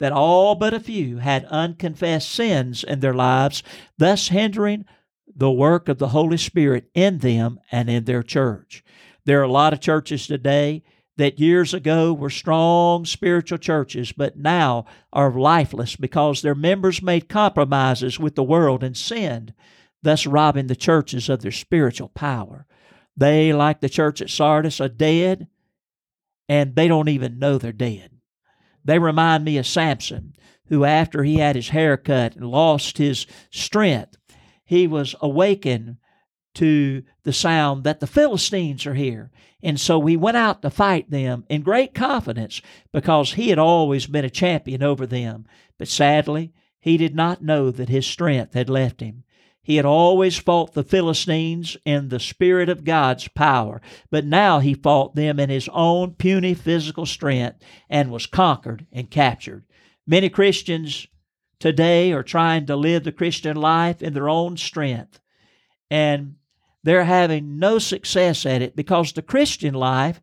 that 0.00 0.12
all 0.12 0.56
but 0.56 0.74
a 0.74 0.80
few 0.80 1.18
had 1.18 1.44
unconfessed 1.46 2.28
sins 2.28 2.82
in 2.82 2.98
their 2.98 3.14
lives, 3.14 3.62
thus 3.96 4.28
hindering 4.28 4.84
the 5.34 5.50
work 5.50 5.88
of 5.88 5.98
the 5.98 6.08
Holy 6.08 6.36
Spirit 6.36 6.90
in 6.94 7.18
them 7.18 7.60
and 7.70 7.88
in 7.88 8.04
their 8.04 8.22
church. 8.22 8.82
There 9.24 9.40
are 9.40 9.44
a 9.44 9.52
lot 9.52 9.72
of 9.72 9.80
churches 9.80 10.26
today 10.26 10.82
that 11.16 11.38
years 11.38 11.72
ago 11.72 12.12
were 12.12 12.30
strong 12.30 13.04
spiritual 13.04 13.58
churches, 13.58 14.12
but 14.12 14.36
now 14.36 14.84
are 15.12 15.30
lifeless 15.30 15.96
because 15.96 16.42
their 16.42 16.54
members 16.54 17.02
made 17.02 17.28
compromises 17.28 18.18
with 18.18 18.34
the 18.34 18.42
world 18.42 18.82
and 18.82 18.96
sinned, 18.96 19.54
thus 20.02 20.26
robbing 20.26 20.66
the 20.66 20.76
churches 20.76 21.28
of 21.28 21.40
their 21.40 21.52
spiritual 21.52 22.08
power. 22.08 22.66
They, 23.16 23.52
like 23.52 23.80
the 23.80 23.88
church 23.88 24.20
at 24.20 24.30
Sardis, 24.30 24.80
are 24.80 24.88
dead, 24.88 25.46
and 26.48 26.74
they 26.74 26.88
don't 26.88 27.08
even 27.08 27.38
know 27.38 27.58
they're 27.58 27.72
dead. 27.72 28.10
They 28.84 28.98
remind 28.98 29.44
me 29.44 29.56
of 29.56 29.66
Samson, 29.66 30.34
who, 30.66 30.84
after 30.84 31.22
he 31.22 31.36
had 31.36 31.56
his 31.56 31.68
hair 31.68 31.96
cut 31.96 32.34
and 32.34 32.46
lost 32.46 32.98
his 32.98 33.26
strength, 33.50 34.16
he 34.64 34.86
was 34.86 35.14
awakened 35.20 35.98
to 36.54 37.02
the 37.22 37.32
sound 37.32 37.84
that 37.84 38.00
the 38.00 38.06
Philistines 38.06 38.86
are 38.86 38.94
here. 38.94 39.30
And 39.62 39.80
so 39.80 40.04
he 40.04 40.16
went 40.16 40.36
out 40.36 40.62
to 40.62 40.70
fight 40.70 41.10
them 41.10 41.44
in 41.48 41.62
great 41.62 41.94
confidence 41.94 42.60
because 42.92 43.32
he 43.32 43.48
had 43.48 43.58
always 43.58 44.06
been 44.06 44.24
a 44.24 44.30
champion 44.30 44.82
over 44.82 45.06
them. 45.06 45.46
But 45.78 45.88
sadly, 45.88 46.52
he 46.80 46.96
did 46.96 47.14
not 47.14 47.42
know 47.42 47.70
that 47.70 47.88
his 47.88 48.06
strength 48.06 48.54
had 48.54 48.68
left 48.68 49.00
him. 49.00 49.24
He 49.62 49.76
had 49.76 49.86
always 49.86 50.36
fought 50.36 50.74
the 50.74 50.84
Philistines 50.84 51.78
in 51.86 52.10
the 52.10 52.20
Spirit 52.20 52.68
of 52.68 52.84
God's 52.84 53.28
power, 53.28 53.80
but 54.10 54.26
now 54.26 54.58
he 54.58 54.74
fought 54.74 55.14
them 55.14 55.40
in 55.40 55.48
his 55.48 55.70
own 55.72 56.12
puny 56.12 56.52
physical 56.52 57.06
strength 57.06 57.64
and 57.88 58.10
was 58.10 58.26
conquered 58.26 58.86
and 58.92 59.10
captured. 59.10 59.64
Many 60.06 60.28
Christians 60.28 61.06
today 61.58 62.12
are 62.12 62.22
trying 62.22 62.66
to 62.66 62.76
live 62.76 63.04
the 63.04 63.12
Christian 63.12 63.56
life 63.56 64.02
in 64.02 64.12
their 64.12 64.28
own 64.28 64.58
strength, 64.58 65.18
and 65.90 66.34
they're 66.84 67.04
having 67.04 67.58
no 67.58 67.78
success 67.78 68.46
at 68.46 68.62
it 68.62 68.76
because 68.76 69.12
the 69.12 69.22
Christian 69.22 69.74
life 69.74 70.20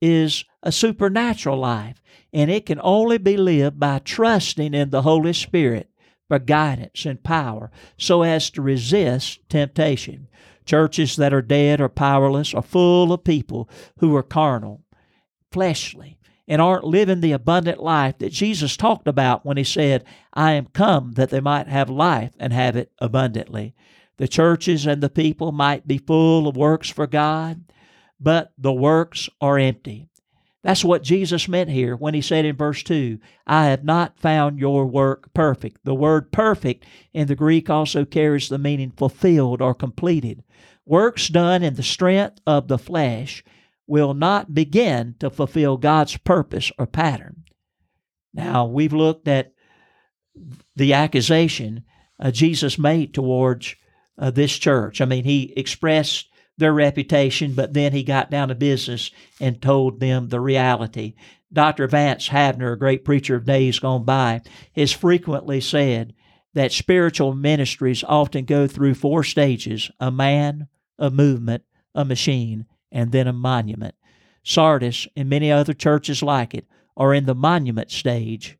is 0.00 0.44
a 0.62 0.70
supernatural 0.70 1.58
life, 1.58 2.02
and 2.32 2.50
it 2.50 2.66
can 2.66 2.78
only 2.82 3.18
be 3.18 3.36
lived 3.36 3.80
by 3.80 3.98
trusting 3.98 4.74
in 4.74 4.90
the 4.90 5.02
Holy 5.02 5.32
Spirit 5.32 5.90
for 6.28 6.38
guidance 6.38 7.06
and 7.06 7.22
power 7.22 7.70
so 7.96 8.22
as 8.22 8.50
to 8.50 8.62
resist 8.62 9.40
temptation. 9.48 10.28
Churches 10.66 11.16
that 11.16 11.32
are 11.32 11.42
dead 11.42 11.80
or 11.80 11.88
powerless 11.88 12.52
are 12.52 12.62
full 12.62 13.12
of 13.12 13.24
people 13.24 13.68
who 13.98 14.14
are 14.16 14.22
carnal, 14.22 14.82
fleshly, 15.50 16.18
and 16.48 16.60
aren't 16.60 16.84
living 16.84 17.20
the 17.20 17.32
abundant 17.32 17.82
life 17.82 18.18
that 18.18 18.32
Jesus 18.32 18.76
talked 18.76 19.08
about 19.08 19.46
when 19.46 19.56
he 19.56 19.64
said, 19.64 20.04
I 20.34 20.52
am 20.52 20.66
come 20.66 21.12
that 21.12 21.30
they 21.30 21.40
might 21.40 21.68
have 21.68 21.88
life 21.88 22.32
and 22.38 22.52
have 22.52 22.76
it 22.76 22.92
abundantly. 22.98 23.74
The 24.18 24.28
churches 24.28 24.86
and 24.86 25.02
the 25.02 25.10
people 25.10 25.52
might 25.52 25.86
be 25.86 25.98
full 25.98 26.48
of 26.48 26.56
works 26.56 26.88
for 26.88 27.06
God, 27.06 27.64
but 28.18 28.52
the 28.56 28.72
works 28.72 29.28
are 29.40 29.58
empty. 29.58 30.08
That's 30.62 30.84
what 30.84 31.04
Jesus 31.04 31.46
meant 31.46 31.70
here 31.70 31.94
when 31.94 32.14
he 32.14 32.20
said 32.20 32.44
in 32.44 32.56
verse 32.56 32.82
2, 32.82 33.20
I 33.46 33.66
have 33.66 33.84
not 33.84 34.18
found 34.18 34.58
your 34.58 34.84
work 34.86 35.32
perfect. 35.32 35.84
The 35.84 35.94
word 35.94 36.32
perfect 36.32 36.84
in 37.14 37.28
the 37.28 37.36
Greek 37.36 37.70
also 37.70 38.04
carries 38.04 38.48
the 38.48 38.58
meaning 38.58 38.90
fulfilled 38.90 39.62
or 39.62 39.74
completed. 39.74 40.42
Works 40.84 41.28
done 41.28 41.62
in 41.62 41.74
the 41.74 41.84
strength 41.84 42.40
of 42.46 42.66
the 42.66 42.78
flesh 42.78 43.44
will 43.86 44.14
not 44.14 44.54
begin 44.54 45.14
to 45.20 45.30
fulfill 45.30 45.76
God's 45.76 46.16
purpose 46.16 46.72
or 46.78 46.86
pattern. 46.86 47.44
Now, 48.34 48.66
we've 48.66 48.92
looked 48.92 49.28
at 49.28 49.52
the 50.74 50.92
accusation 50.92 51.84
uh, 52.18 52.30
Jesus 52.30 52.78
made 52.78 53.14
towards 53.14 53.76
uh, 54.18 54.30
this 54.30 54.56
church. 54.56 55.00
I 55.00 55.04
mean, 55.04 55.24
he 55.24 55.52
expressed 55.56 56.28
their 56.58 56.72
reputation, 56.72 57.54
but 57.54 57.74
then 57.74 57.92
he 57.92 58.02
got 58.02 58.30
down 58.30 58.48
to 58.48 58.54
business 58.54 59.10
and 59.40 59.60
told 59.60 60.00
them 60.00 60.28
the 60.28 60.40
reality. 60.40 61.14
Dr. 61.52 61.86
Vance 61.86 62.28
Havner, 62.28 62.72
a 62.72 62.78
great 62.78 63.04
preacher 63.04 63.36
of 63.36 63.44
days 63.44 63.78
gone 63.78 64.04
by, 64.04 64.42
has 64.74 64.92
frequently 64.92 65.60
said 65.60 66.14
that 66.54 66.72
spiritual 66.72 67.34
ministries 67.34 68.02
often 68.04 68.44
go 68.44 68.66
through 68.66 68.94
four 68.94 69.22
stages 69.22 69.90
a 70.00 70.10
man, 70.10 70.68
a 70.98 71.10
movement, 71.10 71.62
a 71.94 72.04
machine, 72.04 72.66
and 72.90 73.12
then 73.12 73.26
a 73.26 73.32
monument. 73.32 73.94
Sardis 74.42 75.06
and 75.16 75.28
many 75.28 75.52
other 75.52 75.74
churches 75.74 76.22
like 76.22 76.54
it 76.54 76.66
are 76.96 77.12
in 77.12 77.26
the 77.26 77.34
monument 77.34 77.90
stage, 77.90 78.56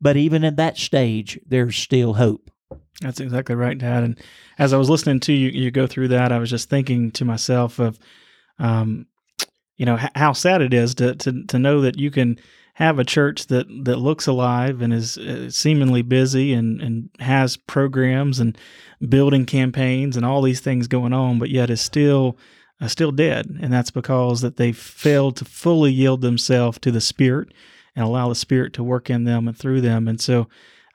but 0.00 0.16
even 0.16 0.42
in 0.42 0.56
that 0.56 0.76
stage, 0.76 1.38
there's 1.46 1.76
still 1.76 2.14
hope. 2.14 2.50
That's 3.00 3.20
exactly 3.20 3.54
right, 3.54 3.78
Dad. 3.78 4.04
And 4.04 4.18
as 4.58 4.72
I 4.72 4.76
was 4.76 4.90
listening 4.90 5.20
to 5.20 5.32
you, 5.32 5.48
you 5.48 5.70
go 5.70 5.86
through 5.86 6.08
that, 6.08 6.32
I 6.32 6.38
was 6.38 6.50
just 6.50 6.68
thinking 6.68 7.10
to 7.12 7.24
myself 7.24 7.78
of, 7.78 7.98
um, 8.58 9.06
you 9.76 9.86
know, 9.86 9.98
h- 9.98 10.10
how 10.14 10.32
sad 10.32 10.60
it 10.60 10.74
is 10.74 10.94
to, 10.96 11.14
to 11.16 11.44
to 11.46 11.58
know 11.58 11.80
that 11.80 11.98
you 11.98 12.10
can 12.10 12.38
have 12.74 12.98
a 12.98 13.04
church 13.04 13.46
that 13.46 13.66
that 13.84 13.96
looks 13.96 14.26
alive 14.26 14.82
and 14.82 14.92
is 14.92 15.16
uh, 15.16 15.50
seemingly 15.50 16.02
busy 16.02 16.52
and 16.52 16.80
and 16.82 17.08
has 17.20 17.56
programs 17.56 18.38
and 18.38 18.58
building 19.08 19.46
campaigns 19.46 20.16
and 20.16 20.26
all 20.26 20.42
these 20.42 20.60
things 20.60 20.86
going 20.86 21.14
on, 21.14 21.38
but 21.38 21.48
yet 21.48 21.70
is 21.70 21.80
still 21.80 22.36
uh, 22.82 22.88
still 22.88 23.12
dead, 23.12 23.46
and 23.62 23.72
that's 23.72 23.90
because 23.90 24.42
that 24.42 24.58
they 24.58 24.72
failed 24.72 25.36
to 25.36 25.44
fully 25.46 25.90
yield 25.92 26.20
themselves 26.20 26.78
to 26.80 26.90
the 26.90 27.00
Spirit 27.00 27.48
and 27.96 28.04
allow 28.04 28.28
the 28.28 28.34
Spirit 28.34 28.74
to 28.74 28.84
work 28.84 29.08
in 29.08 29.24
them 29.24 29.48
and 29.48 29.56
through 29.56 29.80
them, 29.80 30.06
and 30.06 30.20
so. 30.20 30.48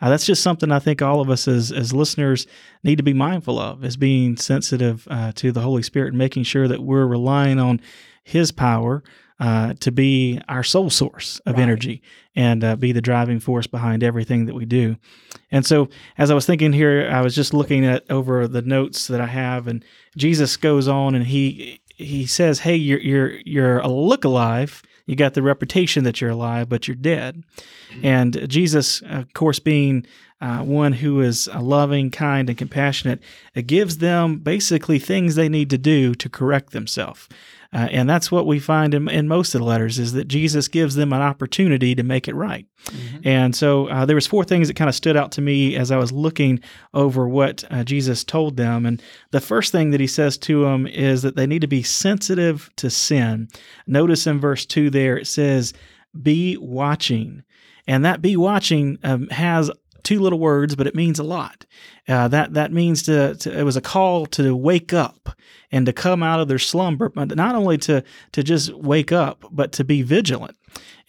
Uh, 0.05 0.09
that's 0.09 0.25
just 0.27 0.43
something 0.43 0.71
I 0.71 0.77
think 0.77 1.01
all 1.01 1.19
of 1.19 1.31
us 1.31 1.47
as 1.47 1.71
as 1.71 1.91
listeners 1.91 2.45
need 2.83 2.97
to 2.97 3.03
be 3.03 3.13
mindful 3.13 3.57
of, 3.57 3.83
is 3.83 3.97
being 3.97 4.37
sensitive 4.37 5.07
uh, 5.09 5.31
to 5.33 5.51
the 5.51 5.61
Holy 5.61 5.81
Spirit 5.81 6.09
and 6.09 6.17
making 6.19 6.43
sure 6.43 6.67
that 6.67 6.83
we're 6.83 7.07
relying 7.07 7.57
on 7.59 7.81
His 8.23 8.51
power 8.51 9.03
uh, 9.39 9.73
to 9.79 9.91
be 9.91 10.39
our 10.47 10.63
sole 10.63 10.91
source 10.91 11.39
of 11.47 11.55
Right. 11.55 11.63
energy 11.63 12.01
and 12.35 12.63
uh, 12.63 12.75
be 12.75 12.91
the 12.91 13.01
driving 13.01 13.39
force 13.39 13.65
behind 13.65 14.03
everything 14.03 14.45
that 14.45 14.53
we 14.53 14.65
do. 14.65 14.95
And 15.51 15.65
so, 15.65 15.89
as 16.19 16.29
I 16.29 16.35
was 16.35 16.45
thinking 16.45 16.71
here, 16.71 17.09
I 17.11 17.21
was 17.21 17.33
just 17.33 17.51
looking 17.55 17.83
at 17.83 18.03
over 18.11 18.47
the 18.47 18.61
notes 18.61 19.07
that 19.07 19.21
I 19.21 19.25
have, 19.25 19.67
and 19.67 19.83
Jesus 20.15 20.55
goes 20.55 20.87
on 20.87 21.15
and 21.15 21.25
he 21.25 21.81
he 21.95 22.27
says, 22.27 22.59
"Hey, 22.59 22.75
you're 22.75 22.99
you're 22.99 23.31
you're 23.43 23.79
a 23.79 23.87
look 23.87 24.23
alive. 24.23 24.83
You 25.05 25.15
got 25.15 25.33
the 25.33 25.41
reputation 25.41 26.03
that 26.03 26.19
you're 26.19 26.31
alive, 26.31 26.69
but 26.69 26.87
you're 26.87 26.95
dead." 26.95 27.43
And 28.03 28.49
Jesus, 28.49 29.01
of 29.01 29.33
course, 29.33 29.59
being 29.59 30.05
uh, 30.41 30.59
one 30.59 30.93
who 30.93 31.21
is 31.21 31.47
uh, 31.47 31.61
loving, 31.61 32.11
kind, 32.11 32.49
and 32.49 32.57
compassionate, 32.57 33.21
it 33.53 33.67
gives 33.67 33.99
them 33.99 34.39
basically 34.39 34.99
things 34.99 35.35
they 35.35 35.49
need 35.49 35.69
to 35.69 35.77
do 35.77 36.13
to 36.15 36.29
correct 36.29 36.71
themselves. 36.71 37.27
Uh, 37.75 37.89
and 37.91 38.09
that's 38.09 38.31
what 38.31 38.47
we 38.47 38.57
find 38.57 38.93
in, 38.93 39.09
in 39.09 39.27
most 39.27 39.53
of 39.53 39.59
the 39.59 39.67
letters 39.67 39.99
is 39.99 40.13
that 40.13 40.29
Jesus 40.29 40.69
gives 40.69 40.95
them 40.95 41.11
an 41.11 41.21
opportunity 41.21 41.93
to 41.93 42.03
make 42.03 42.29
it 42.29 42.33
right. 42.33 42.65
And 43.25 43.53
so 43.53 43.87
uh, 43.89 44.05
there 44.05 44.15
was 44.15 44.27
four 44.27 44.45
things 44.45 44.69
that 44.69 44.75
kind 44.75 44.87
of 44.87 44.95
stood 44.95 45.17
out 45.17 45.33
to 45.33 45.41
me 45.41 45.75
as 45.75 45.91
I 45.91 45.97
was 45.97 46.13
looking 46.13 46.61
over 46.93 47.27
what 47.27 47.65
uh, 47.69 47.83
Jesus 47.83 48.23
told 48.23 48.55
them. 48.55 48.85
And 48.85 49.03
the 49.31 49.41
first 49.41 49.73
thing 49.73 49.91
that 49.91 49.99
he 49.99 50.07
says 50.07 50.37
to 50.37 50.63
them 50.63 50.87
is 50.87 51.21
that 51.23 51.35
they 51.35 51.45
need 51.45 51.61
to 51.61 51.67
be 51.67 51.83
sensitive 51.83 52.69
to 52.77 52.89
sin. 52.89 53.49
Notice 53.87 54.25
in 54.25 54.39
verse 54.39 54.65
2 54.65 54.89
there 54.89 55.17
it 55.17 55.27
says, 55.27 55.73
be 56.21 56.55
watching. 56.55 57.43
And 57.87 58.05
that 58.05 58.21
be 58.21 58.37
watching 58.37 58.99
um, 59.03 59.27
has 59.29 59.69
two 60.05 60.19
little 60.19 60.39
words, 60.39 60.75
but 60.75 60.87
it 60.87 60.95
means 60.95 61.19
a 61.19 61.23
lot. 61.23 61.65
Uh, 62.07 62.29
that 62.29 62.53
that 62.53 62.71
means 62.71 63.03
to, 63.03 63.35
to 63.35 63.59
it 63.59 63.63
was 63.63 63.75
a 63.75 63.81
call 63.81 64.25
to 64.27 64.55
wake 64.55 64.93
up 64.93 65.29
and 65.71 65.85
to 65.85 65.91
come 65.91 66.23
out 66.23 66.39
of 66.39 66.47
their 66.47 66.59
slumber, 66.59 67.09
but 67.09 67.35
not 67.35 67.55
only 67.55 67.77
to 67.79 68.03
to 68.31 68.43
just 68.43 68.73
wake 68.73 69.11
up, 69.11 69.43
but 69.51 69.73
to 69.73 69.83
be 69.83 70.01
vigilant 70.01 70.55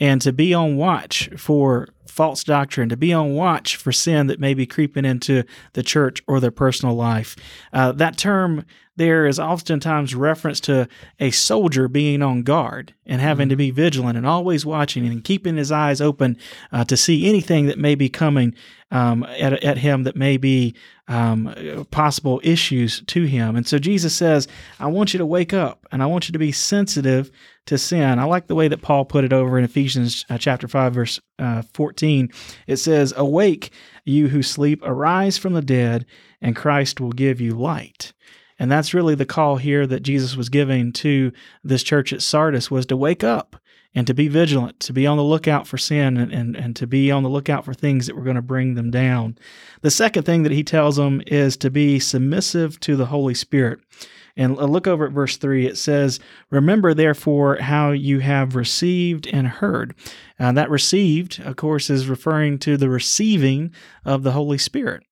and 0.00 0.20
to 0.22 0.32
be 0.32 0.52
on 0.52 0.76
watch 0.76 1.30
for 1.36 1.88
false 2.06 2.42
doctrine, 2.42 2.88
to 2.88 2.96
be 2.96 3.12
on 3.12 3.34
watch 3.34 3.76
for 3.76 3.92
sin 3.92 4.26
that 4.26 4.40
may 4.40 4.54
be 4.54 4.66
creeping 4.66 5.04
into 5.04 5.44
the 5.74 5.82
church 5.82 6.22
or 6.26 6.40
their 6.40 6.50
personal 6.50 6.94
life. 6.94 7.36
Uh, 7.72 7.92
that 7.92 8.16
term 8.16 8.64
there 8.96 9.26
is 9.26 9.38
oftentimes 9.38 10.14
reference 10.14 10.60
to 10.60 10.88
a 11.20 11.30
soldier 11.30 11.86
being 11.86 12.22
on 12.22 12.42
guard 12.42 12.94
and 13.04 13.20
having 13.20 13.48
to 13.48 13.56
be 13.56 13.70
vigilant 13.70 14.16
and 14.16 14.26
always 14.26 14.66
watching 14.66 15.06
and 15.06 15.22
keeping 15.22 15.56
his 15.56 15.70
eyes 15.70 16.00
open 16.00 16.36
uh, 16.72 16.84
to 16.84 16.96
see 16.96 17.28
anything 17.28 17.66
that 17.66 17.78
may 17.78 17.94
be 17.94 18.08
coming 18.08 18.54
um, 18.90 19.24
at, 19.24 19.64
at 19.64 19.78
him 19.78 20.04
that 20.04 20.16
may 20.16 20.36
be 20.36 20.74
um, 21.08 21.86
possible 21.90 22.40
issues 22.42 23.02
to 23.06 23.24
him. 23.24 23.56
And 23.56 23.66
so 23.66 23.78
Jesus 23.78 24.14
says, 24.14 24.48
I 24.80 24.86
want 24.86 25.12
you 25.12 25.18
to 25.18 25.26
wake 25.26 25.52
up 25.52 25.86
and 25.92 26.02
I 26.02 26.06
want 26.06 26.28
you 26.28 26.32
to 26.32 26.38
be 26.38 26.52
sensitive 26.52 27.30
to 27.66 27.78
sin. 27.78 28.18
I 28.18 28.24
like 28.24 28.46
the 28.46 28.54
way 28.54 28.68
that 28.68 28.82
Paul 28.82 29.04
put 29.04 29.24
it 29.24 29.32
over 29.32 29.58
in 29.58 29.64
Ephesians 29.64 30.24
uh, 30.30 30.38
chapter 30.38 30.68
5, 30.68 30.94
verse 30.94 31.20
uh, 31.38 31.62
14. 31.74 32.30
It 32.66 32.76
says, 32.76 33.12
Awake, 33.16 33.70
you 34.04 34.28
who 34.28 34.42
sleep, 34.42 34.80
arise 34.84 35.36
from 35.36 35.52
the 35.52 35.62
dead, 35.62 36.06
and 36.40 36.56
Christ 36.56 37.00
will 37.00 37.12
give 37.12 37.40
you 37.40 37.54
light. 37.54 38.12
And 38.58 38.70
that's 38.70 38.94
really 38.94 39.14
the 39.14 39.26
call 39.26 39.56
here 39.56 39.86
that 39.86 40.02
Jesus 40.02 40.36
was 40.36 40.48
giving 40.48 40.92
to 40.94 41.32
this 41.62 41.82
church 41.82 42.12
at 42.12 42.22
Sardis 42.22 42.70
was 42.70 42.86
to 42.86 42.96
wake 42.96 43.22
up 43.22 43.56
and 43.94 44.06
to 44.06 44.14
be 44.14 44.28
vigilant, 44.28 44.78
to 44.80 44.92
be 44.92 45.06
on 45.06 45.16
the 45.16 45.24
lookout 45.24 45.66
for 45.66 45.78
sin 45.78 46.18
and, 46.18 46.32
and, 46.32 46.54
and 46.54 46.76
to 46.76 46.86
be 46.86 47.10
on 47.10 47.22
the 47.22 47.30
lookout 47.30 47.64
for 47.64 47.72
things 47.72 48.06
that 48.06 48.14
were 48.14 48.24
going 48.24 48.36
to 48.36 48.42
bring 48.42 48.74
them 48.74 48.90
down. 48.90 49.38
The 49.80 49.90
second 49.90 50.24
thing 50.24 50.42
that 50.42 50.52
he 50.52 50.62
tells 50.62 50.96
them 50.96 51.22
is 51.26 51.56
to 51.58 51.70
be 51.70 51.98
submissive 51.98 52.78
to 52.80 52.94
the 52.94 53.06
Holy 53.06 53.34
Spirit. 53.34 53.80
And 54.38 54.54
look 54.54 54.86
over 54.86 55.06
at 55.06 55.12
verse 55.12 55.38
3. 55.38 55.66
It 55.66 55.78
says, 55.78 56.20
Remember 56.50 56.92
therefore 56.92 57.56
how 57.56 57.92
you 57.92 58.18
have 58.18 58.54
received 58.54 59.26
and 59.28 59.48
heard. 59.48 59.94
Uh, 60.38 60.52
that 60.52 60.68
received, 60.68 61.40
of 61.40 61.56
course, 61.56 61.88
is 61.88 62.06
referring 62.06 62.58
to 62.58 62.76
the 62.76 62.90
receiving 62.90 63.72
of 64.04 64.24
the 64.24 64.32
Holy 64.32 64.58
Spirit 64.58 65.05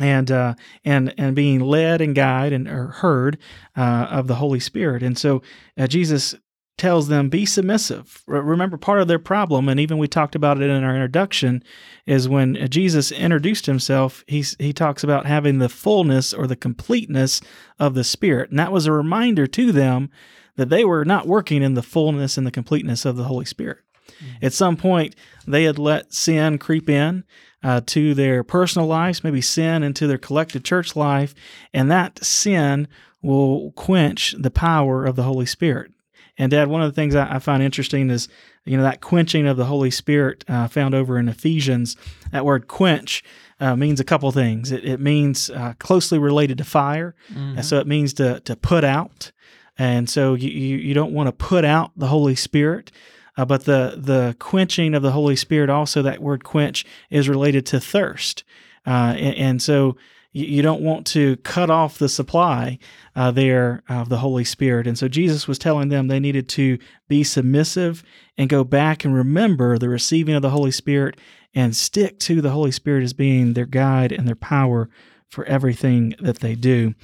and 0.00 0.30
uh, 0.30 0.54
and 0.84 1.14
and 1.16 1.36
being 1.36 1.60
led 1.60 2.00
and 2.00 2.14
guided 2.14 2.52
and 2.52 2.68
or 2.68 2.88
heard 2.88 3.38
uh, 3.76 4.06
of 4.10 4.26
the 4.26 4.36
Holy 4.36 4.60
Spirit. 4.60 5.02
And 5.02 5.18
so 5.18 5.42
uh, 5.78 5.86
Jesus 5.86 6.34
tells 6.76 7.06
them 7.06 7.28
be 7.28 7.46
submissive. 7.46 8.22
Remember, 8.26 8.76
part 8.76 9.00
of 9.00 9.06
their 9.06 9.18
problem, 9.18 9.68
and 9.68 9.78
even 9.78 9.98
we 9.98 10.08
talked 10.08 10.34
about 10.34 10.60
it 10.60 10.68
in 10.68 10.82
our 10.82 10.94
introduction, 10.94 11.62
is 12.06 12.28
when 12.28 12.56
uh, 12.56 12.66
Jesus 12.66 13.12
introduced 13.12 13.66
himself. 13.66 14.24
He 14.26 14.44
he 14.58 14.72
talks 14.72 15.04
about 15.04 15.26
having 15.26 15.58
the 15.58 15.68
fullness 15.68 16.32
or 16.32 16.46
the 16.46 16.56
completeness 16.56 17.40
of 17.78 17.94
the 17.94 18.04
Spirit, 18.04 18.50
and 18.50 18.58
that 18.58 18.72
was 18.72 18.86
a 18.86 18.92
reminder 18.92 19.46
to 19.46 19.72
them 19.72 20.10
that 20.56 20.68
they 20.68 20.84
were 20.84 21.04
not 21.04 21.26
working 21.26 21.62
in 21.62 21.74
the 21.74 21.82
fullness 21.82 22.36
and 22.36 22.46
the 22.46 22.52
completeness 22.52 23.04
of 23.04 23.16
the 23.16 23.24
Holy 23.24 23.44
Spirit. 23.44 23.78
Mm-hmm. 24.06 24.44
At 24.46 24.52
some 24.52 24.76
point, 24.76 25.16
they 25.46 25.64
had 25.64 25.78
let 25.78 26.12
sin 26.12 26.58
creep 26.58 26.88
in 26.88 27.24
uh, 27.64 27.80
to 27.86 28.14
their 28.14 28.44
personal 28.44 28.86
lives, 28.86 29.24
maybe 29.24 29.40
sin 29.40 29.82
into 29.82 30.06
their 30.06 30.18
collective 30.18 30.62
church 30.62 30.94
life, 30.94 31.34
and 31.72 31.90
that 31.90 32.22
sin 32.24 32.86
will 33.22 33.72
quench 33.72 34.34
the 34.38 34.50
power 34.50 35.04
of 35.06 35.16
the 35.16 35.22
Holy 35.22 35.46
Spirit. 35.46 35.90
And 36.36 36.50
Dad, 36.50 36.68
one 36.68 36.82
of 36.82 36.92
the 36.92 36.94
things 36.94 37.14
I, 37.14 37.36
I 37.36 37.38
find 37.38 37.62
interesting 37.62 38.10
is, 38.10 38.28
you 38.64 38.76
know, 38.76 38.82
that 38.82 39.00
quenching 39.00 39.46
of 39.46 39.56
the 39.56 39.64
Holy 39.64 39.90
Spirit 39.90 40.44
uh, 40.46 40.68
found 40.68 40.94
over 40.94 41.18
in 41.18 41.28
Ephesians. 41.28 41.96
That 42.32 42.44
word 42.44 42.68
quench 42.68 43.24
uh, 43.60 43.76
means 43.76 43.98
a 43.98 44.04
couple 44.04 44.30
things. 44.30 44.70
It, 44.70 44.84
it 44.84 45.00
means 45.00 45.48
uh, 45.48 45.74
closely 45.78 46.18
related 46.18 46.58
to 46.58 46.64
fire, 46.64 47.14
mm-hmm. 47.32 47.60
so 47.62 47.78
it 47.78 47.86
means 47.86 48.12
to 48.14 48.40
to 48.40 48.56
put 48.56 48.84
out. 48.84 49.32
And 49.78 50.08
so 50.08 50.34
you, 50.34 50.50
you, 50.50 50.76
you 50.76 50.94
don't 50.94 51.12
want 51.12 51.26
to 51.26 51.32
put 51.32 51.64
out 51.64 51.92
the 51.96 52.06
Holy 52.06 52.36
Spirit. 52.36 52.92
Uh, 53.36 53.44
but 53.44 53.64
the 53.64 53.94
the 53.96 54.36
quenching 54.38 54.94
of 54.94 55.02
the 55.02 55.12
Holy 55.12 55.36
Spirit, 55.36 55.70
also 55.70 56.02
that 56.02 56.22
word 56.22 56.44
quench, 56.44 56.84
is 57.10 57.28
related 57.28 57.66
to 57.66 57.80
thirst, 57.80 58.44
uh, 58.86 59.14
and, 59.16 59.36
and, 59.36 59.62
so 59.62 59.96
you, 60.32 60.62
don't 60.62 60.82
want 60.82 61.06
to 61.06 61.36
cut 61.38 61.70
off 61.70 61.98
the 61.98 62.08
supply 62.08 62.78
uh, 63.16 63.30
there 63.30 63.82
of 63.88 64.08
the 64.08 64.18
Holy 64.18 64.44
Spirit. 64.44 64.86
And 64.86 64.98
so 64.98 65.08
Jesus 65.08 65.46
was 65.46 65.58
telling 65.58 65.88
them 65.88 66.08
they 66.08 66.20
needed 66.20 66.48
to 66.50 66.78
be 67.08 67.22
submissive 67.22 68.02
and 68.36 68.48
go 68.48 68.64
back 68.64 69.04
and 69.04 69.14
remember 69.14 69.78
the 69.78 69.88
receiving 69.88 70.34
of 70.34 70.42
the 70.42 70.50
Holy 70.50 70.72
Spirit 70.72 71.18
and 71.54 71.76
stick 71.76 72.18
to 72.18 72.40
the 72.40 72.50
Holy 72.50 72.72
Spirit 72.72 73.04
as 73.04 73.12
being 73.12 73.54
their 73.54 73.64
guide 73.64 74.10
and 74.10 74.26
their 74.26 74.34
power 74.34 74.90
for 75.28 75.44
everything 75.44 76.14
that 76.20 76.40
they 76.40 76.54
do. 76.54 76.94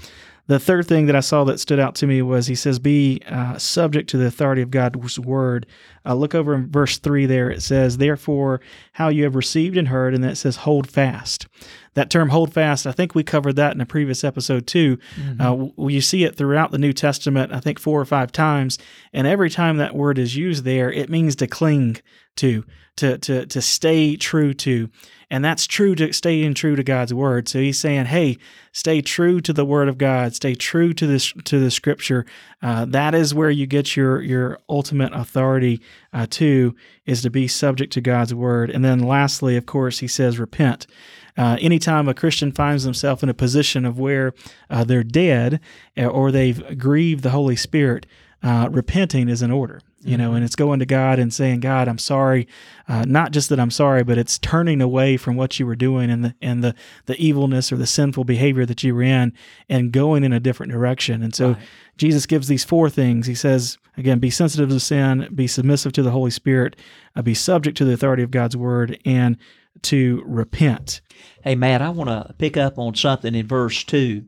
The 0.51 0.59
third 0.59 0.89
thing 0.89 1.07
that 1.07 1.15
I 1.15 1.21
saw 1.21 1.45
that 1.45 1.61
stood 1.61 1.79
out 1.79 1.95
to 1.95 2.09
me 2.09 2.23
was 2.23 2.49
he 2.49 2.57
says, 2.57 2.81
Be 2.81 3.23
uh, 3.29 3.57
subject 3.57 4.11
to 4.11 4.17
the 4.17 4.27
authority 4.27 4.63
of 4.63 4.73
God's 4.73 5.17
word. 5.17 5.65
Uh, 6.05 6.15
look 6.15 6.35
over 6.35 6.55
in 6.55 6.69
verse 6.69 6.99
3 6.99 7.27
there. 7.27 7.49
It 7.53 7.63
says, 7.63 7.99
Therefore, 7.99 8.61
how 8.95 9.11
you 9.11 9.23
have 9.23 9.37
received 9.37 9.77
and 9.77 9.87
heard, 9.87 10.13
and 10.13 10.25
then 10.25 10.33
it 10.33 10.37
says, 10.37 10.57
Hold 10.57 10.91
fast. 10.91 11.47
That 11.95 12.11
term, 12.11 12.31
hold 12.31 12.53
fast, 12.53 12.85
I 12.85 12.91
think 12.91 13.15
we 13.15 13.23
covered 13.23 13.55
that 13.57 13.77
in 13.77 13.81
a 13.81 13.87
previous 13.87 14.25
episode 14.25 14.67
too. 14.67 14.99
Mm-hmm. 15.15 15.41
Uh, 15.81 15.89
you 15.89 16.01
see 16.01 16.25
it 16.25 16.35
throughout 16.35 16.73
the 16.73 16.79
New 16.79 16.93
Testament, 16.93 17.53
I 17.53 17.61
think 17.61 17.79
four 17.79 18.01
or 18.01 18.05
five 18.05 18.33
times. 18.33 18.77
And 19.13 19.29
every 19.29 19.51
time 19.51 19.77
that 19.77 19.95
word 19.95 20.19
is 20.19 20.35
used 20.35 20.65
there, 20.65 20.91
it 20.91 21.09
means 21.09 21.37
to 21.37 21.47
cling 21.47 21.99
to, 22.39 22.65
to, 22.97 23.19
to, 23.19 23.47
to 23.47 23.63
stay 23.63 24.17
true 24.17 24.53
to. 24.55 24.91
And 25.31 25.45
that's 25.45 25.67
true 25.67 25.95
to 25.95 26.13
staying 26.13 26.55
true 26.55 26.75
to 26.75 26.83
God's 26.83 27.15
word. 27.15 27.49
So 27.49 27.61
he's 27.61 27.79
saying, 27.79 28.07
hey, 28.07 28.37
stay 28.73 29.01
true 29.01 29.41
to 29.43 29.53
the 29.53 29.65
word 29.65 29.89
of 29.89 29.97
God, 29.97 30.35
stay 30.35 30.57
true 30.57 30.93
to 30.95 31.07
this 31.07 31.33
to 31.45 31.61
the 31.61 31.71
scripture. 31.71 32.27
Uh, 32.61 32.85
that 32.87 33.15
is 33.15 33.33
where 33.33 33.51
you 33.51 33.67
get 33.67 33.95
your 33.95 34.21
your 34.21 34.59
ultimate 34.69 35.13
authority 35.15 35.81
uh, 36.13 36.27
to 36.31 36.75
is 37.07 37.23
to 37.23 37.31
be 37.31 37.47
subject 37.47 37.93
to 37.93 38.01
God's 38.01 38.35
word. 38.35 38.71
And 38.71 38.85
then 38.85 38.99
lastly, 38.99 39.57
of 39.57 39.67
course, 39.67 40.01
he 40.01 40.09
says, 40.09 40.39
repent. 40.39 40.89
Uh, 41.37 41.57
anytime 41.61 42.09
a 42.09 42.15
Christian 42.15 42.51
finds 42.51 42.83
themselves 42.83 43.23
in 43.23 43.29
a 43.29 43.35
position 43.35 43.85
of 43.85 43.99
where 43.99 44.35
uh, 44.69 44.83
they're 44.83 45.05
dead 45.05 45.61
uh, 45.97 46.07
or 46.07 46.33
they've 46.33 46.77
grieved 46.77 47.23
the 47.23 47.31
Holy 47.31 47.57
Spirit, 47.57 48.05
uh, 48.43 48.69
repenting 48.71 49.29
is 49.29 49.43
in 49.43 49.53
order 49.53 49.81
you 50.03 50.17
know, 50.17 50.29
and 50.29 50.37
mm-hmm. 50.37 50.45
it's 50.45 50.57
going 50.57 50.79
to 50.79 50.87
God 50.87 51.19
and 51.19 51.33
saying, 51.33 51.61
God, 51.61 51.87
I'm 51.87 51.99
sorry. 51.99 52.49
Uh, 52.89 53.05
not 53.07 53.33
just 53.33 53.51
that 53.51 53.61
I'm 53.61 53.71
sorry, 53.71 54.03
but 54.03 54.17
it's 54.17 54.39
turning 54.39 54.81
away 54.81 55.19
from 55.19 55.37
what 55.37 55.59
you 55.59 55.67
were 55.67 55.77
doing 55.77 56.11
and 56.11 56.25
the 56.25 56.35
and 56.41 56.65
the 56.65 56.75
the 57.07 57.17
evilness 57.17 57.71
or 57.71 57.77
the 57.77 57.87
sinful 57.87 58.25
behavior 58.25 58.65
that 58.65 58.83
you 58.83 58.95
were 58.95 59.03
in, 59.03 59.33
and 59.69 59.93
going 59.93 60.25
in 60.25 60.33
a 60.33 60.41
different 60.41 60.73
direction. 60.73 61.23
And 61.23 61.35
so 61.35 61.49
right. 61.49 61.63
Jesus 61.99 62.25
gives 62.27 62.49
these 62.49 62.65
four 62.65 62.89
things. 62.89 63.27
He 63.27 63.35
says 63.35 63.77
again, 63.97 64.19
be 64.19 64.31
sensitive 64.31 64.71
to 64.71 64.81
sin, 64.81 65.29
be 65.35 65.47
submissive 65.47 65.93
to 65.93 66.03
the 66.03 66.13
Holy 66.13 66.31
Spirit, 66.31 66.77
uh, 67.15 67.23
be 67.23 67.35
subject 67.35 67.77
to 67.77 67.85
the 67.85 67.93
authority 67.93 68.23
of 68.23 68.31
God's 68.31 68.57
word, 68.57 68.99
and 69.05 69.37
to 69.83 70.23
repent. 70.25 71.03
Hey, 71.45 71.55
Matt, 71.55 71.83
I 71.83 71.91
want 71.91 72.09
to 72.09 72.35
pick 72.39 72.57
up 72.57 72.79
on 72.79 72.95
something 72.95 73.35
in 73.35 73.47
verse 73.47 73.85
two, 73.85 74.25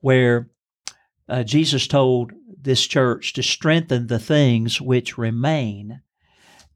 where 0.00 0.50
uh, 1.28 1.42
Jesus 1.42 1.86
told 1.86 2.32
this 2.66 2.86
church 2.86 3.32
to 3.32 3.42
strengthen 3.42 4.08
the 4.08 4.18
things 4.18 4.80
which 4.80 5.16
remain. 5.16 6.02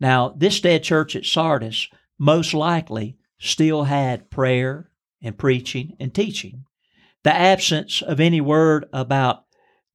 Now, 0.00 0.30
this 0.30 0.60
dead 0.60 0.82
church 0.82 1.14
at 1.14 1.26
Sardis 1.26 1.88
most 2.18 2.54
likely 2.54 3.18
still 3.38 3.84
had 3.84 4.30
prayer 4.30 4.90
and 5.22 5.36
preaching 5.36 5.96
and 6.00 6.14
teaching. 6.14 6.64
The 7.24 7.34
absence 7.34 8.00
of 8.00 8.20
any 8.20 8.40
word 8.40 8.86
about 8.94 9.44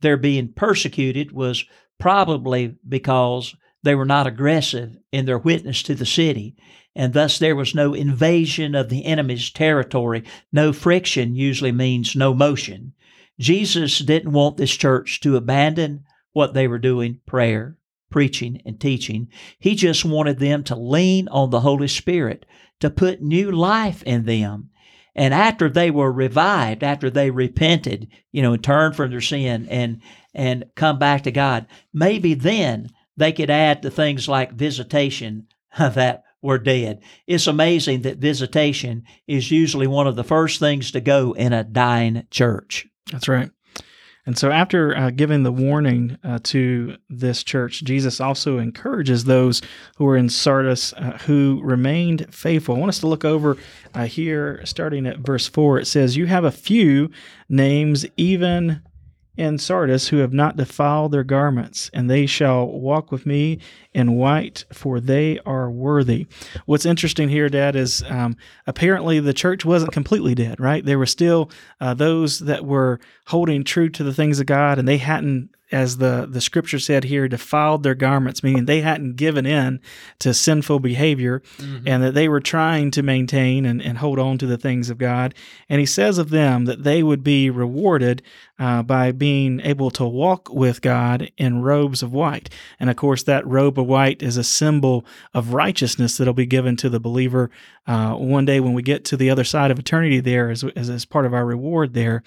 their 0.01 0.17
being 0.17 0.53
persecuted 0.53 1.31
was 1.31 1.65
probably 1.99 2.75
because 2.87 3.55
they 3.81 3.95
were 3.95 4.05
not 4.05 4.27
aggressive 4.27 4.97
in 5.11 5.25
their 5.25 5.39
witness 5.39 5.81
to 5.83 5.95
the 5.95 6.05
city, 6.05 6.55
and 6.95 7.13
thus 7.13 7.39
there 7.39 7.55
was 7.55 7.73
no 7.73 7.93
invasion 7.93 8.75
of 8.75 8.89
the 8.89 9.05
enemy's 9.05 9.49
territory. 9.49 10.23
No 10.51 10.73
friction 10.73 11.35
usually 11.35 11.71
means 11.71 12.15
no 12.15 12.33
motion. 12.33 12.93
Jesus 13.39 13.99
didn't 13.99 14.31
want 14.31 14.57
this 14.57 14.75
church 14.75 15.19
to 15.21 15.35
abandon 15.35 16.05
what 16.33 16.53
they 16.53 16.67
were 16.67 16.79
doing 16.79 17.19
prayer, 17.25 17.77
preaching, 18.09 18.61
and 18.65 18.79
teaching. 18.79 19.27
He 19.59 19.75
just 19.75 20.05
wanted 20.05 20.39
them 20.39 20.63
to 20.65 20.75
lean 20.75 21.27
on 21.29 21.49
the 21.49 21.61
Holy 21.61 21.87
Spirit, 21.87 22.45
to 22.79 22.89
put 22.89 23.21
new 23.21 23.51
life 23.51 24.03
in 24.03 24.25
them. 24.25 24.69
And 25.15 25.33
after 25.33 25.69
they 25.69 25.91
were 25.91 26.11
revived, 26.11 26.83
after 26.83 27.09
they 27.09 27.31
repented, 27.31 28.09
you 28.31 28.41
know, 28.41 28.53
and 28.53 28.63
turned 28.63 28.95
from 28.95 29.11
their 29.11 29.21
sin 29.21 29.67
and 29.69 30.01
and 30.33 30.65
come 30.75 30.99
back 30.99 31.23
to 31.23 31.31
God, 31.31 31.67
maybe 31.93 32.33
then 32.33 32.89
they 33.15 33.31
could 33.31 33.49
add 33.49 33.81
the 33.81 33.91
things 33.91 34.27
like 34.27 34.51
visitation 34.51 35.47
that 35.79 36.23
were 36.41 36.59
dead. 36.59 37.01
It's 37.25 37.47
amazing 37.47 38.01
that 38.01 38.17
visitation 38.17 39.03
is 39.27 39.51
usually 39.51 39.87
one 39.87 40.07
of 40.07 40.15
the 40.15 40.23
first 40.23 40.59
things 40.59 40.91
to 40.91 41.01
go 41.01 41.31
in 41.31 41.53
a 41.53 41.63
dying 41.63 42.27
church. 42.29 42.87
That's 43.11 43.27
right. 43.27 43.51
And 44.27 44.35
so, 44.37 44.49
after 44.49 44.97
uh, 44.97 45.11
giving 45.11 45.43
the 45.43 45.51
warning 45.51 46.17
uh, 46.23 46.39
to 46.43 46.97
this 47.09 47.43
church, 47.43 47.83
Jesus 47.83 48.19
also 48.19 48.57
encourages 48.57 49.25
those 49.25 49.61
who 49.97 50.07
are 50.07 50.17
in 50.17 50.29
Sardis 50.29 50.93
uh, 50.93 51.19
who 51.25 51.61
remained 51.63 52.33
faithful. 52.33 52.75
I 52.75 52.79
want 52.79 52.89
us 52.89 52.99
to 53.01 53.07
look 53.07 53.23
over 53.23 53.55
uh, 53.93 54.05
here, 54.05 54.65
starting 54.65 55.05
at 55.05 55.19
verse 55.19 55.47
4. 55.47 55.79
It 55.79 55.85
says, 55.85 56.17
You 56.17 56.25
have 56.25 56.43
a 56.43 56.51
few 56.51 57.11
names, 57.49 58.03
even 58.17 58.81
in 59.37 59.57
Sardis 59.57 60.07
who 60.07 60.17
have 60.17 60.33
not 60.33 60.57
defiled 60.57 61.11
their 61.11 61.23
garments, 61.23 61.91
and 61.93 62.09
they 62.09 62.25
shall 62.25 62.65
walk 62.65 63.11
with 63.11 63.25
me 63.25 63.59
in 63.95 64.11
white, 64.11 64.65
for 64.73 64.99
they 64.99 65.39
are 65.45 65.71
worthy. 65.71 66.27
What's 66.65 66.85
interesting 66.85 67.29
here, 67.29 67.47
Dad, 67.47 67.77
is 67.77 68.03
um, 68.09 68.35
apparently 68.67 69.21
the 69.21 69.33
church 69.33 69.63
wasn't 69.63 69.93
completely 69.93 70.35
dead, 70.35 70.59
right? 70.59 70.83
There 70.83 70.99
were 70.99 71.05
still 71.05 71.49
uh, 71.79 71.93
those 71.93 72.39
that 72.39 72.65
were 72.65 72.99
holding 73.27 73.63
true 73.63 73.87
to 73.89 74.03
the 74.03 74.13
things 74.13 74.41
of 74.41 74.47
God, 74.47 74.77
and 74.77 74.85
they 74.85 74.97
hadn't 74.97 75.55
as 75.71 75.97
the, 75.97 76.27
the 76.29 76.41
scripture 76.41 76.77
said 76.77 77.05
here, 77.05 77.27
defiled 77.27 77.83
their 77.83 77.95
garments, 77.95 78.43
meaning 78.43 78.65
they 78.65 78.81
hadn't 78.81 79.15
given 79.15 79.45
in 79.45 79.79
to 80.19 80.33
sinful 80.33 80.79
behavior 80.79 81.41
mm-hmm. 81.57 81.87
and 81.87 82.03
that 82.03 82.13
they 82.13 82.29
were 82.29 82.39
trying 82.39 82.91
to 82.91 83.01
maintain 83.01 83.65
and, 83.65 83.81
and 83.81 83.97
hold 83.97 84.19
on 84.19 84.37
to 84.37 84.45
the 84.45 84.57
things 84.57 84.89
of 84.89 84.97
God. 84.97 85.33
And 85.67 85.79
he 85.79 85.85
says 85.85 86.17
of 86.17 86.29
them 86.29 86.65
that 86.65 86.83
they 86.83 87.01
would 87.01 87.23
be 87.23 87.49
rewarded 87.49 88.21
uh, 88.59 88.83
by 88.83 89.11
being 89.11 89.59
able 89.61 89.89
to 89.91 90.05
walk 90.05 90.49
with 90.49 90.81
God 90.81 91.31
in 91.35 91.61
robes 91.61 92.03
of 92.03 92.13
white. 92.13 92.49
And 92.79 92.89
of 92.89 92.95
course, 92.95 93.23
that 93.23 93.45
robe 93.47 93.79
of 93.79 93.84
white 93.85 94.21
is 94.21 94.37
a 94.37 94.43
symbol 94.43 95.05
of 95.33 95.53
righteousness 95.53 96.17
that'll 96.17 96.33
be 96.33 96.45
given 96.45 96.75
to 96.77 96.89
the 96.89 96.99
believer 96.99 97.49
uh, 97.87 98.13
one 98.13 98.45
day 98.45 98.59
when 98.59 98.73
we 98.73 98.81
get 98.81 99.05
to 99.05 99.17
the 99.17 99.29
other 99.29 99.43
side 99.43 99.71
of 99.71 99.79
eternity 99.79 100.19
there 100.19 100.49
as, 100.49 100.63
as, 100.75 100.89
as 100.89 101.05
part 101.05 101.25
of 101.25 101.33
our 101.33 101.45
reward 101.45 101.93
there. 101.93 102.23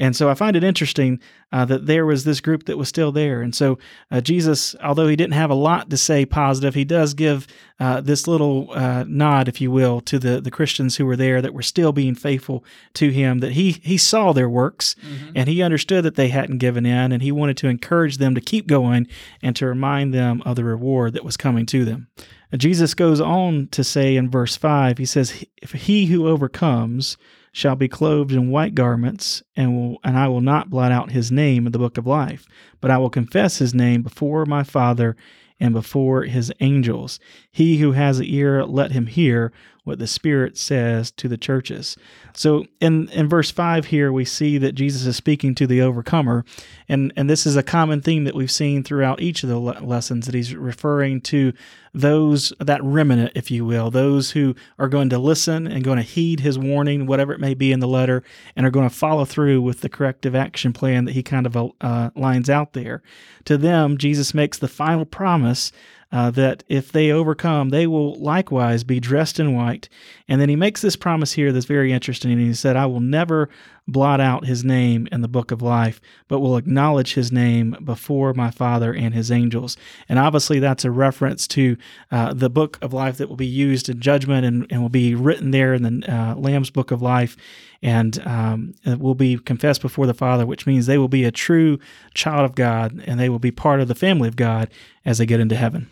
And 0.00 0.16
so 0.16 0.30
I 0.30 0.34
find 0.34 0.56
it 0.56 0.64
interesting 0.64 1.20
uh, 1.52 1.66
that 1.66 1.84
there 1.84 2.06
was 2.06 2.24
this 2.24 2.40
group 2.40 2.64
that 2.64 2.78
was 2.78 2.88
still 2.88 3.12
there. 3.12 3.42
And 3.42 3.54
so 3.54 3.78
uh, 4.10 4.22
Jesus, 4.22 4.74
although 4.82 5.06
he 5.06 5.14
didn't 5.14 5.34
have 5.34 5.50
a 5.50 5.54
lot 5.54 5.90
to 5.90 5.98
say 5.98 6.24
positive, 6.24 6.74
he 6.74 6.86
does 6.86 7.12
give 7.12 7.46
uh, 7.78 8.00
this 8.00 8.26
little 8.26 8.72
uh, 8.72 9.04
nod, 9.06 9.46
if 9.46 9.60
you 9.60 9.70
will, 9.70 10.00
to 10.00 10.18
the, 10.18 10.40
the 10.40 10.50
Christians 10.50 10.96
who 10.96 11.04
were 11.04 11.16
there 11.16 11.42
that 11.42 11.52
were 11.52 11.62
still 11.62 11.92
being 11.92 12.14
faithful 12.14 12.64
to 12.94 13.10
him, 13.10 13.40
that 13.40 13.52
he, 13.52 13.72
he 13.82 13.98
saw 13.98 14.32
their 14.32 14.48
works 14.48 14.96
mm-hmm. 15.02 15.32
and 15.36 15.50
he 15.50 15.62
understood 15.62 16.02
that 16.04 16.14
they 16.14 16.28
hadn't 16.28 16.58
given 16.58 16.86
in 16.86 17.12
and 17.12 17.22
he 17.22 17.30
wanted 17.30 17.58
to 17.58 17.68
encourage 17.68 18.16
them 18.16 18.34
to 18.34 18.40
keep 18.40 18.66
going 18.66 19.06
and 19.42 19.54
to 19.56 19.66
remind 19.66 20.14
them 20.14 20.42
of 20.46 20.56
the 20.56 20.64
reward 20.64 21.12
that 21.12 21.24
was 21.24 21.36
coming 21.36 21.66
to 21.66 21.84
them. 21.84 22.08
Jesus 22.56 22.94
goes 22.94 23.20
on 23.20 23.68
to 23.68 23.84
say 23.84 24.16
in 24.16 24.30
verse 24.30 24.56
5, 24.56 24.98
he 24.98 25.04
says, 25.04 25.44
If 25.60 25.72
he 25.72 26.06
who 26.06 26.26
overcomes 26.26 27.16
shall 27.52 27.76
be 27.76 27.88
clothed 27.88 28.32
in 28.32 28.50
white 28.50 28.74
garments, 28.74 29.42
and 29.56 29.76
will 29.76 29.98
and 30.04 30.16
I 30.16 30.28
will 30.28 30.40
not 30.40 30.70
blot 30.70 30.92
out 30.92 31.10
his 31.12 31.32
name 31.32 31.66
in 31.66 31.72
the 31.72 31.78
book 31.78 31.98
of 31.98 32.06
life, 32.06 32.46
but 32.80 32.90
I 32.90 32.98
will 32.98 33.10
confess 33.10 33.58
his 33.58 33.74
name 33.74 34.02
before 34.02 34.46
my 34.46 34.62
Father 34.62 35.16
and 35.58 35.74
before 35.74 36.22
his 36.24 36.52
angels. 36.60 37.20
He 37.52 37.78
who 37.78 37.92
has 37.92 38.18
an 38.18 38.26
ear, 38.26 38.64
let 38.64 38.92
him 38.92 39.06
hear 39.06 39.52
what 39.90 39.98
the 39.98 40.06
Spirit 40.06 40.56
says 40.56 41.10
to 41.10 41.26
the 41.26 41.36
churches. 41.36 41.96
So 42.32 42.64
in, 42.80 43.08
in 43.08 43.28
verse 43.28 43.50
5 43.50 43.86
here, 43.86 44.12
we 44.12 44.24
see 44.24 44.56
that 44.56 44.76
Jesus 44.76 45.04
is 45.04 45.16
speaking 45.16 45.52
to 45.56 45.66
the 45.66 45.82
overcomer. 45.82 46.44
And, 46.88 47.12
and 47.16 47.28
this 47.28 47.44
is 47.44 47.56
a 47.56 47.62
common 47.64 48.00
theme 48.00 48.22
that 48.22 48.36
we've 48.36 48.52
seen 48.52 48.84
throughout 48.84 49.20
each 49.20 49.42
of 49.42 49.48
the 49.48 49.58
le- 49.58 49.80
lessons 49.82 50.26
that 50.26 50.34
he's 50.36 50.54
referring 50.54 51.22
to 51.22 51.52
those, 51.92 52.52
that 52.60 52.82
remnant, 52.84 53.32
if 53.34 53.50
you 53.50 53.64
will, 53.64 53.90
those 53.90 54.30
who 54.30 54.54
are 54.78 54.88
going 54.88 55.10
to 55.10 55.18
listen 55.18 55.66
and 55.66 55.82
going 55.82 55.96
to 55.96 56.04
heed 56.04 56.38
his 56.38 56.56
warning, 56.56 57.04
whatever 57.04 57.32
it 57.32 57.40
may 57.40 57.54
be 57.54 57.72
in 57.72 57.80
the 57.80 57.88
letter, 57.88 58.22
and 58.54 58.64
are 58.64 58.70
going 58.70 58.88
to 58.88 58.94
follow 58.94 59.24
through 59.24 59.60
with 59.60 59.80
the 59.80 59.88
corrective 59.88 60.36
action 60.36 60.72
plan 60.72 61.04
that 61.04 61.14
he 61.14 61.22
kind 61.24 61.46
of 61.46 61.72
uh, 61.80 62.10
lines 62.14 62.48
out 62.48 62.74
there. 62.74 63.02
To 63.46 63.58
them, 63.58 63.98
Jesus 63.98 64.34
makes 64.34 64.56
the 64.56 64.68
final 64.68 65.04
promise 65.04 65.72
uh, 66.12 66.30
that 66.32 66.64
if 66.68 66.90
they 66.90 67.12
overcome, 67.12 67.68
they 67.68 67.86
will 67.86 68.14
likewise 68.20 68.82
be 68.82 68.98
dressed 68.98 69.38
in 69.38 69.54
white. 69.54 69.88
And 70.28 70.40
then 70.40 70.48
he 70.48 70.56
makes 70.56 70.80
this 70.80 70.96
promise 70.96 71.32
here 71.32 71.52
that's 71.52 71.66
very 71.66 71.92
interesting. 71.92 72.32
And 72.32 72.40
he 72.40 72.54
said, 72.54 72.76
I 72.76 72.86
will 72.86 73.00
never 73.00 73.48
blot 73.86 74.20
out 74.20 74.46
his 74.46 74.64
name 74.64 75.08
in 75.10 75.20
the 75.20 75.28
book 75.28 75.50
of 75.50 75.62
life, 75.62 76.00
but 76.28 76.40
will 76.40 76.56
acknowledge 76.56 77.14
his 77.14 77.30
name 77.30 77.76
before 77.84 78.34
my 78.34 78.50
Father 78.50 78.92
and 78.92 79.14
his 79.14 79.30
angels. 79.30 79.76
And 80.08 80.18
obviously, 80.18 80.58
that's 80.58 80.84
a 80.84 80.90
reference 80.90 81.46
to 81.48 81.76
uh, 82.10 82.32
the 82.34 82.50
book 82.50 82.78
of 82.82 82.92
life 82.92 83.16
that 83.18 83.28
will 83.28 83.36
be 83.36 83.46
used 83.46 83.88
in 83.88 84.00
judgment 84.00 84.44
and, 84.44 84.66
and 84.70 84.82
will 84.82 84.88
be 84.88 85.14
written 85.14 85.50
there 85.50 85.74
in 85.74 85.82
the 85.82 86.12
uh, 86.12 86.34
Lamb's 86.34 86.70
book 86.70 86.90
of 86.90 87.02
life 87.02 87.36
and 87.82 88.24
um, 88.26 88.74
will 88.84 89.14
be 89.14 89.38
confessed 89.38 89.80
before 89.80 90.06
the 90.06 90.14
Father, 90.14 90.44
which 90.44 90.66
means 90.66 90.86
they 90.86 90.98
will 90.98 91.08
be 91.08 91.24
a 91.24 91.32
true 91.32 91.78
child 92.14 92.44
of 92.44 92.54
God 92.54 93.02
and 93.06 93.18
they 93.18 93.28
will 93.28 93.38
be 93.38 93.50
part 93.50 93.80
of 93.80 93.88
the 93.88 93.94
family 93.94 94.28
of 94.28 94.36
God 94.36 94.70
as 95.04 95.18
they 95.18 95.26
get 95.26 95.40
into 95.40 95.56
heaven. 95.56 95.88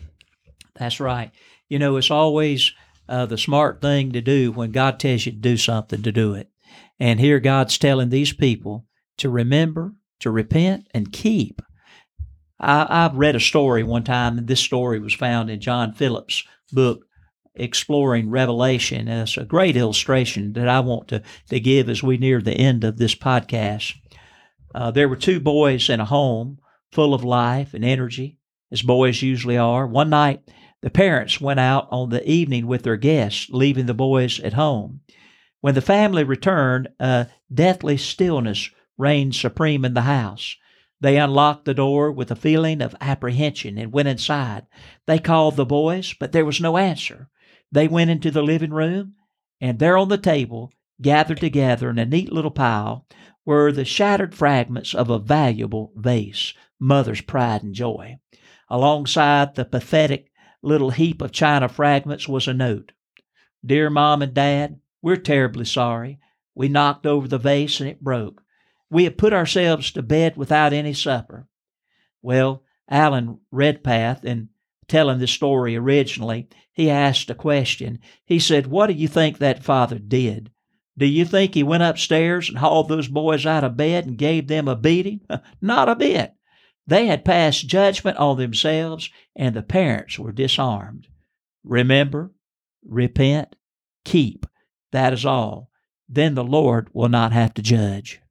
That's 0.79 0.99
right. 0.99 1.31
You 1.67 1.77
know, 1.77 1.97
it's 1.97 2.09
always 2.09 2.73
uh, 3.07 3.25
the 3.25 3.37
smart 3.37 3.81
thing 3.81 4.13
to 4.13 4.21
do 4.21 4.51
when 4.51 4.71
God 4.71 4.99
tells 4.99 5.25
you 5.25 5.33
to 5.33 5.37
do 5.37 5.57
something 5.57 6.01
to 6.01 6.11
do 6.11 6.33
it. 6.33 6.49
And 6.99 7.19
here 7.19 7.39
God's 7.39 7.77
telling 7.77 8.09
these 8.09 8.33
people 8.33 8.85
to 9.17 9.29
remember, 9.29 9.93
to 10.19 10.31
repent, 10.31 10.87
and 10.93 11.11
keep. 11.11 11.61
I, 12.59 13.03
have 13.03 13.15
read 13.15 13.35
a 13.35 13.39
story 13.39 13.83
one 13.83 14.03
time, 14.03 14.37
and 14.37 14.47
this 14.47 14.59
story 14.59 14.99
was 14.99 15.13
found 15.13 15.49
in 15.49 15.61
John 15.61 15.93
Phillips' 15.93 16.43
book, 16.71 17.05
Exploring 17.55 18.29
Revelation. 18.29 19.07
It's 19.07 19.37
a 19.37 19.45
great 19.45 19.75
illustration 19.75 20.53
that 20.53 20.67
I 20.67 20.81
want 20.81 21.07
to, 21.09 21.23
to 21.49 21.59
give 21.59 21.89
as 21.89 22.03
we 22.03 22.17
near 22.17 22.41
the 22.41 22.53
end 22.53 22.83
of 22.83 22.97
this 22.97 23.15
podcast. 23.15 23.95
Uh, 24.75 24.91
there 24.91 25.09
were 25.09 25.15
two 25.15 25.39
boys 25.39 25.89
in 25.89 25.99
a 25.99 26.05
home 26.05 26.59
full 26.91 27.13
of 27.13 27.23
life 27.23 27.73
and 27.73 27.83
energy, 27.83 28.37
as 28.71 28.81
boys 28.81 29.21
usually 29.21 29.57
are. 29.57 29.87
One 29.87 30.09
night, 30.09 30.41
the 30.81 30.89
parents 30.89 31.41
went 31.41 31.59
out 31.59 31.87
on 31.91 32.09
the 32.09 32.27
evening 32.29 32.67
with 32.67 32.83
their 32.83 32.97
guests, 32.97 33.49
leaving 33.49 33.85
the 33.85 33.93
boys 33.93 34.39
at 34.39 34.53
home. 34.53 35.01
When 35.61 35.75
the 35.75 35.81
family 35.81 36.23
returned, 36.23 36.87
a 36.99 37.27
deathly 37.53 37.97
stillness 37.97 38.69
reigned 38.97 39.35
supreme 39.35 39.83
in 39.83 39.93
the 39.93 40.01
house. 40.01 40.55
They 41.01 41.17
unlocked 41.17 41.65
the 41.65 41.73
door 41.73 42.11
with 42.11 42.31
a 42.31 42.35
feeling 42.35 42.81
of 42.81 42.95
apprehension 43.01 43.77
and 43.77 43.91
went 43.91 44.07
inside. 44.07 44.67
They 45.05 45.19
called 45.19 45.55
the 45.55 45.65
boys, 45.65 46.13
but 46.19 46.31
there 46.31 46.45
was 46.45 46.61
no 46.61 46.77
answer. 46.77 47.29
They 47.71 47.87
went 47.87 48.09
into 48.09 48.31
the 48.31 48.43
living 48.43 48.71
room, 48.71 49.15
and 49.61 49.79
there 49.79 49.97
on 49.97 50.09
the 50.09 50.17
table, 50.17 50.71
gathered 51.01 51.39
together 51.39 51.89
in 51.89 51.99
a 51.99 52.05
neat 52.05 52.31
little 52.31 52.51
pile, 52.51 53.05
were 53.45 53.71
the 53.71 53.85
shattered 53.85 54.35
fragments 54.35 54.93
of 54.93 55.09
a 55.09 55.19
valuable 55.19 55.91
vase, 55.95 56.53
mother's 56.79 57.21
pride 57.21 57.63
and 57.63 57.73
joy. 57.73 58.17
Alongside 58.69 59.55
the 59.55 59.65
pathetic 59.65 60.28
little 60.61 60.91
heap 60.91 61.21
of 61.21 61.31
china 61.31 61.69
fragments 61.69 62.27
was 62.27 62.47
a 62.47 62.53
note 62.53 62.91
Dear 63.65 63.89
Mom 63.89 64.21
and 64.21 64.33
Dad, 64.33 64.79
we're 65.01 65.17
terribly 65.17 65.65
sorry. 65.65 66.19
We 66.55 66.69
knocked 66.69 67.05
over 67.05 67.27
the 67.27 67.37
vase 67.37 67.79
and 67.79 67.89
it 67.89 68.01
broke. 68.01 68.41
We 68.89 69.03
have 69.03 69.17
put 69.17 69.33
ourselves 69.33 69.91
to 69.91 70.01
bed 70.01 70.37
without 70.37 70.73
any 70.73 70.93
supper. 70.93 71.47
Well, 72.21 72.63
Alan 72.89 73.39
Redpath, 73.51 74.25
in 74.25 74.49
telling 74.87 75.19
the 75.19 75.27
story 75.27 75.75
originally, 75.75 76.49
he 76.73 76.89
asked 76.89 77.29
a 77.29 77.35
question. 77.35 77.99
He 78.25 78.39
said, 78.39 78.67
What 78.67 78.87
do 78.87 78.93
you 78.93 79.07
think 79.07 79.37
that 79.37 79.63
father 79.63 79.99
did? 79.99 80.51
Do 80.97 81.05
you 81.05 81.23
think 81.23 81.53
he 81.53 81.63
went 81.63 81.83
upstairs 81.83 82.49
and 82.49 82.57
hauled 82.57 82.89
those 82.89 83.07
boys 83.07 83.45
out 83.45 83.63
of 83.63 83.77
bed 83.77 84.05
and 84.05 84.17
gave 84.17 84.47
them 84.47 84.67
a 84.67 84.75
beating? 84.75 85.21
Not 85.61 85.87
a 85.87 85.95
bit. 85.95 86.33
They 86.89 87.05
had 87.05 87.23
passed 87.23 87.67
judgment 87.67 88.17
on 88.17 88.37
themselves, 88.37 89.11
and 89.35 89.55
the 89.55 89.61
parents 89.61 90.17
were 90.17 90.31
disarmed. 90.31 91.07
Remember, 91.63 92.31
repent, 92.83 93.55
keep. 94.03 94.47
That 94.91 95.13
is 95.13 95.23
all. 95.23 95.69
Then 96.07 96.33
the 96.33 96.43
Lord 96.43 96.89
will 96.91 97.09
not 97.09 97.31
have 97.31 97.53
to 97.53 97.61
judge. 97.61 98.21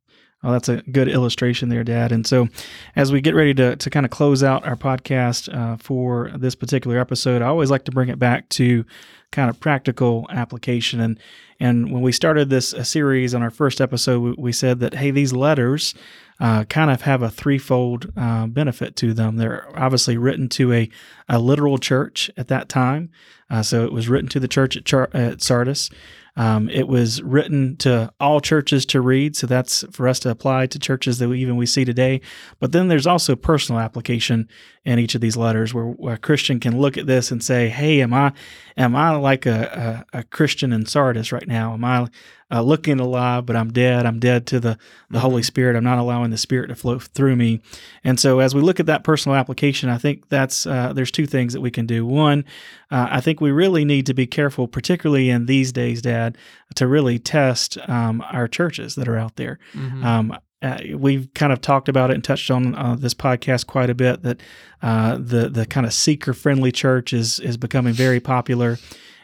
Oh, 0.42 0.50
that's 0.50 0.68
a 0.68 0.82
good 0.90 1.08
illustration 1.08 1.68
there, 1.68 1.84
Dad. 1.84 2.10
And 2.10 2.26
so, 2.26 2.48
as 2.96 3.12
we 3.12 3.20
get 3.20 3.36
ready 3.36 3.54
to, 3.54 3.76
to 3.76 3.90
kind 3.90 4.04
of 4.04 4.10
close 4.10 4.42
out 4.42 4.66
our 4.66 4.76
podcast 4.76 5.52
uh, 5.52 5.76
for 5.76 6.32
this 6.36 6.56
particular 6.56 6.98
episode, 6.98 7.42
I 7.42 7.46
always 7.46 7.70
like 7.70 7.84
to 7.84 7.92
bring 7.92 8.08
it 8.08 8.18
back 8.18 8.48
to 8.50 8.84
kind 9.30 9.50
of 9.50 9.60
practical 9.60 10.26
application. 10.30 11.00
And 11.00 11.20
and 11.60 11.92
when 11.92 12.02
we 12.02 12.12
started 12.12 12.50
this 12.50 12.70
series 12.82 13.34
on 13.34 13.42
our 13.42 13.50
first 13.50 13.80
episode, 13.80 14.20
we, 14.20 14.34
we 14.38 14.52
said 14.52 14.80
that 14.80 14.94
hey, 14.94 15.12
these 15.12 15.32
letters 15.32 15.94
uh, 16.40 16.64
kind 16.64 16.90
of 16.90 17.02
have 17.02 17.22
a 17.22 17.30
threefold 17.30 18.12
uh, 18.16 18.46
benefit 18.46 18.96
to 18.96 19.12
them. 19.12 19.36
They're 19.36 19.68
obviously 19.76 20.16
written 20.16 20.48
to 20.50 20.72
a, 20.72 20.90
a 21.28 21.38
literal 21.38 21.78
church 21.78 22.30
at 22.36 22.48
that 22.48 22.68
time. 22.68 23.10
Uh, 23.50 23.62
so 23.62 23.84
it 23.84 23.92
was 23.92 24.08
written 24.08 24.28
to 24.28 24.40
the 24.40 24.48
church 24.48 24.76
at, 24.76 24.84
Char- 24.84 25.10
at 25.14 25.42
Sardis. 25.42 25.90
Um, 26.36 26.68
it 26.68 26.86
was 26.86 27.20
written 27.20 27.76
to 27.78 28.12
all 28.20 28.40
churches 28.40 28.86
to 28.86 29.00
read, 29.00 29.34
so 29.34 29.48
that's 29.48 29.84
for 29.90 30.06
us 30.06 30.20
to 30.20 30.30
apply 30.30 30.66
to 30.68 30.78
churches 30.78 31.18
that 31.18 31.28
we, 31.28 31.40
even 31.40 31.56
we 31.56 31.66
see 31.66 31.84
today. 31.84 32.20
But 32.60 32.70
then 32.70 32.86
there's 32.86 33.08
also 33.08 33.34
personal 33.34 33.80
application 33.80 34.48
in 34.84 35.00
each 35.00 35.16
of 35.16 35.20
these 35.20 35.36
letters, 35.36 35.74
where, 35.74 35.86
where 35.86 36.14
a 36.14 36.18
Christian 36.18 36.60
can 36.60 36.80
look 36.80 36.96
at 36.96 37.08
this 37.08 37.32
and 37.32 37.42
say, 37.42 37.68
"Hey, 37.68 38.00
am 38.00 38.14
I 38.14 38.32
am 38.76 38.94
I 38.94 39.16
like 39.16 39.46
a, 39.46 40.06
a, 40.12 40.18
a 40.18 40.22
Christian 40.22 40.72
in 40.72 40.86
Sardis 40.86 41.32
right 41.32 41.48
now? 41.48 41.74
Am 41.74 41.84
I 41.84 42.06
uh, 42.50 42.62
looking 42.62 42.98
alive, 42.98 43.44
but 43.44 43.56
I'm 43.56 43.72
dead. 43.72 44.06
I'm 44.06 44.18
dead 44.18 44.46
to 44.48 44.60
the, 44.60 44.78
the 45.10 45.20
Holy 45.20 45.42
mm-hmm. 45.42 45.46
Spirit. 45.46 45.76
I'm 45.76 45.84
not 45.84 45.98
allowing 45.98 46.30
the 46.30 46.38
Spirit 46.38 46.68
to 46.68 46.74
flow 46.74 46.98
through 46.98 47.36
me. 47.36 47.60
And 48.04 48.18
so, 48.18 48.40
as 48.40 48.54
we 48.54 48.62
look 48.62 48.80
at 48.80 48.86
that 48.86 49.04
personal 49.04 49.36
application, 49.36 49.88
I 49.88 49.98
think 49.98 50.28
that's 50.28 50.66
uh, 50.66 50.92
there's 50.92 51.10
two 51.10 51.26
things 51.26 51.52
that 51.52 51.60
we 51.60 51.70
can 51.70 51.86
do. 51.86 52.06
One, 52.06 52.44
uh, 52.90 53.08
I 53.10 53.20
think 53.20 53.40
we 53.40 53.50
really 53.50 53.84
need 53.84 54.06
to 54.06 54.14
be 54.14 54.26
careful, 54.26 54.66
particularly 54.66 55.28
in 55.28 55.46
these 55.46 55.72
days, 55.72 56.00
Dad, 56.00 56.38
to 56.76 56.86
really 56.86 57.18
test 57.18 57.76
um, 57.88 58.24
our 58.30 58.48
churches 58.48 58.94
that 58.94 59.08
are 59.08 59.18
out 59.18 59.36
there. 59.36 59.58
Mm-hmm. 59.74 60.04
Um, 60.04 60.38
uh, 60.60 60.78
we've 60.96 61.32
kind 61.34 61.52
of 61.52 61.60
talked 61.60 61.88
about 61.88 62.10
it 62.10 62.14
and 62.14 62.24
touched 62.24 62.50
on 62.50 62.74
uh, 62.74 62.96
this 62.96 63.14
podcast 63.14 63.66
quite 63.66 63.90
a 63.90 63.94
bit 63.94 64.22
that 64.22 64.40
uh, 64.82 65.16
the 65.16 65.48
the 65.48 65.66
kind 65.66 65.86
of 65.86 65.92
seeker 65.92 66.32
friendly 66.32 66.72
church 66.72 67.12
is 67.12 67.38
is 67.40 67.56
becoming 67.56 67.92
very 67.92 68.20
popular. 68.20 68.78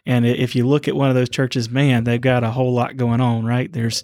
And 0.07 0.27
if 0.27 0.55
you 0.55 0.67
look 0.67 0.87
at 0.87 0.95
one 0.95 1.09
of 1.09 1.15
those 1.15 1.31
churches, 1.31 1.71
man, 1.71 2.05
they've 2.05 2.21
got 2.21 2.45
a 2.45 2.51
whole 2.51 2.75
lot 2.75 2.99
going 2.99 3.23
on, 3.23 3.47
right? 3.47 3.73
There's 3.73 4.03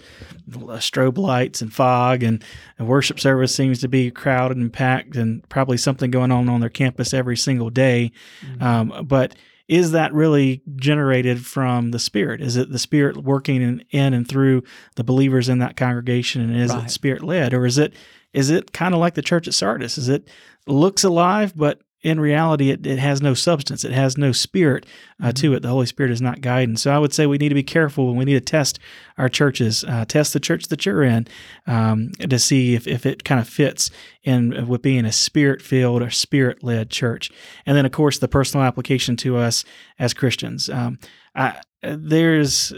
strobe 0.49 1.19
lights 1.19 1.61
and 1.61 1.73
fog, 1.73 2.23
and 2.23 2.43
a 2.79 2.85
worship 2.85 3.21
service 3.21 3.55
seems 3.55 3.81
to 3.81 3.89
be 3.89 4.11
crowded 4.11 4.57
and 4.57 4.73
packed, 4.73 5.17
and 5.17 5.47
probably 5.51 5.77
something 5.77 6.11
going 6.11 6.33
on 6.33 6.49
on 6.49 6.61
their 6.61 6.71
campus 6.71 7.13
every 7.13 7.37
single 7.37 7.69
day. 7.69 8.13
Mm-hmm. 8.43 8.63
Um, 8.63 9.07
but 9.07 9.35
is 9.69 9.93
that 9.93 10.15
really 10.15 10.63
generated 10.77 11.45
from 11.47 11.91
the 11.91 11.99
Spirit? 11.99 12.41
Is 12.41 12.57
it 12.57 12.73
the 12.73 12.79
Spirit 12.79 13.19
working 13.19 13.61
in, 13.61 13.85
in 13.91 14.15
and 14.15 14.27
through 14.27 14.65
the 14.97 15.05
believers 15.05 15.49
in 15.51 15.59
that 15.59 15.77
congregation, 15.77 16.41
and 16.41 16.57
is 16.57 16.73
right. 16.73 16.87
it 16.87 16.91
Spirit 16.91 17.23
led, 17.23 17.53
or 17.53 17.67
is 17.67 17.77
it 17.77 17.95
is 18.33 18.49
it 18.49 18.73
kind 18.73 18.95
of 18.95 19.01
like 19.01 19.15
the 19.15 19.23
church 19.23 19.47
at 19.47 19.55
Sardis? 19.55 19.99
Is 19.99 20.09
it 20.09 20.29
looks 20.67 21.05
alive, 21.05 21.53
but 21.55 21.81
in 22.03 22.19
reality, 22.19 22.71
it, 22.71 22.87
it 22.87 22.99
has 22.99 23.21
no 23.21 23.35
substance. 23.35 23.85
It 23.85 23.93
has 23.93 24.17
no 24.17 24.33
spirit 24.33 24.87
uh, 25.21 25.27
mm-hmm. 25.27 25.33
to 25.33 25.55
it. 25.55 25.61
The 25.61 25.69
Holy 25.69 25.87
Spirit 25.87 26.13
is 26.13 26.23
not 26.23 26.41
guidance. 26.41 26.83
So 26.83 26.91
I 26.91 26.99
would 26.99 27.13
say 27.13 27.27
we 27.27 27.39
need 27.39 27.51
to 27.51 27.55
be 27.55 27.63
careful 27.63 28.09
and 28.09 28.19
we 28.19 28.25
need 28.25 28.35
to 28.35 28.41
test 28.41 28.79
our 29.19 29.29
churches, 29.29 29.85
uh, 29.85 30.07
test 30.07 30.33
the 30.33 30.41
church 30.41 30.69
that 30.69 30.87
you're 30.87 31.03
in 31.03 31.27
um, 31.67 32.13
to 32.19 32.39
see 32.39 32.75
if, 32.75 32.87
if 32.87 33.05
it 33.05 33.25
kind 33.25 33.41
of 33.41 33.49
fits 33.49 33.91
in 34.23 34.67
with 34.67 34.81
being 34.81 35.05
a 35.05 35.13
spirit 35.13 35.61
filled 35.61 36.03
or 36.03 36.11
spirit 36.11 36.63
led 36.63 36.91
church. 36.91 37.31
And 37.67 37.77
then, 37.77 37.85
of 37.85 37.93
course, 37.93 38.19
the 38.19 38.29
personal 38.29 38.65
application 38.65 39.17
to 39.19 39.37
us 39.37 39.65
as 39.99 40.15
Christians. 40.15 40.71
Um, 40.71 40.99
I, 41.35 41.61
there's 41.83 42.73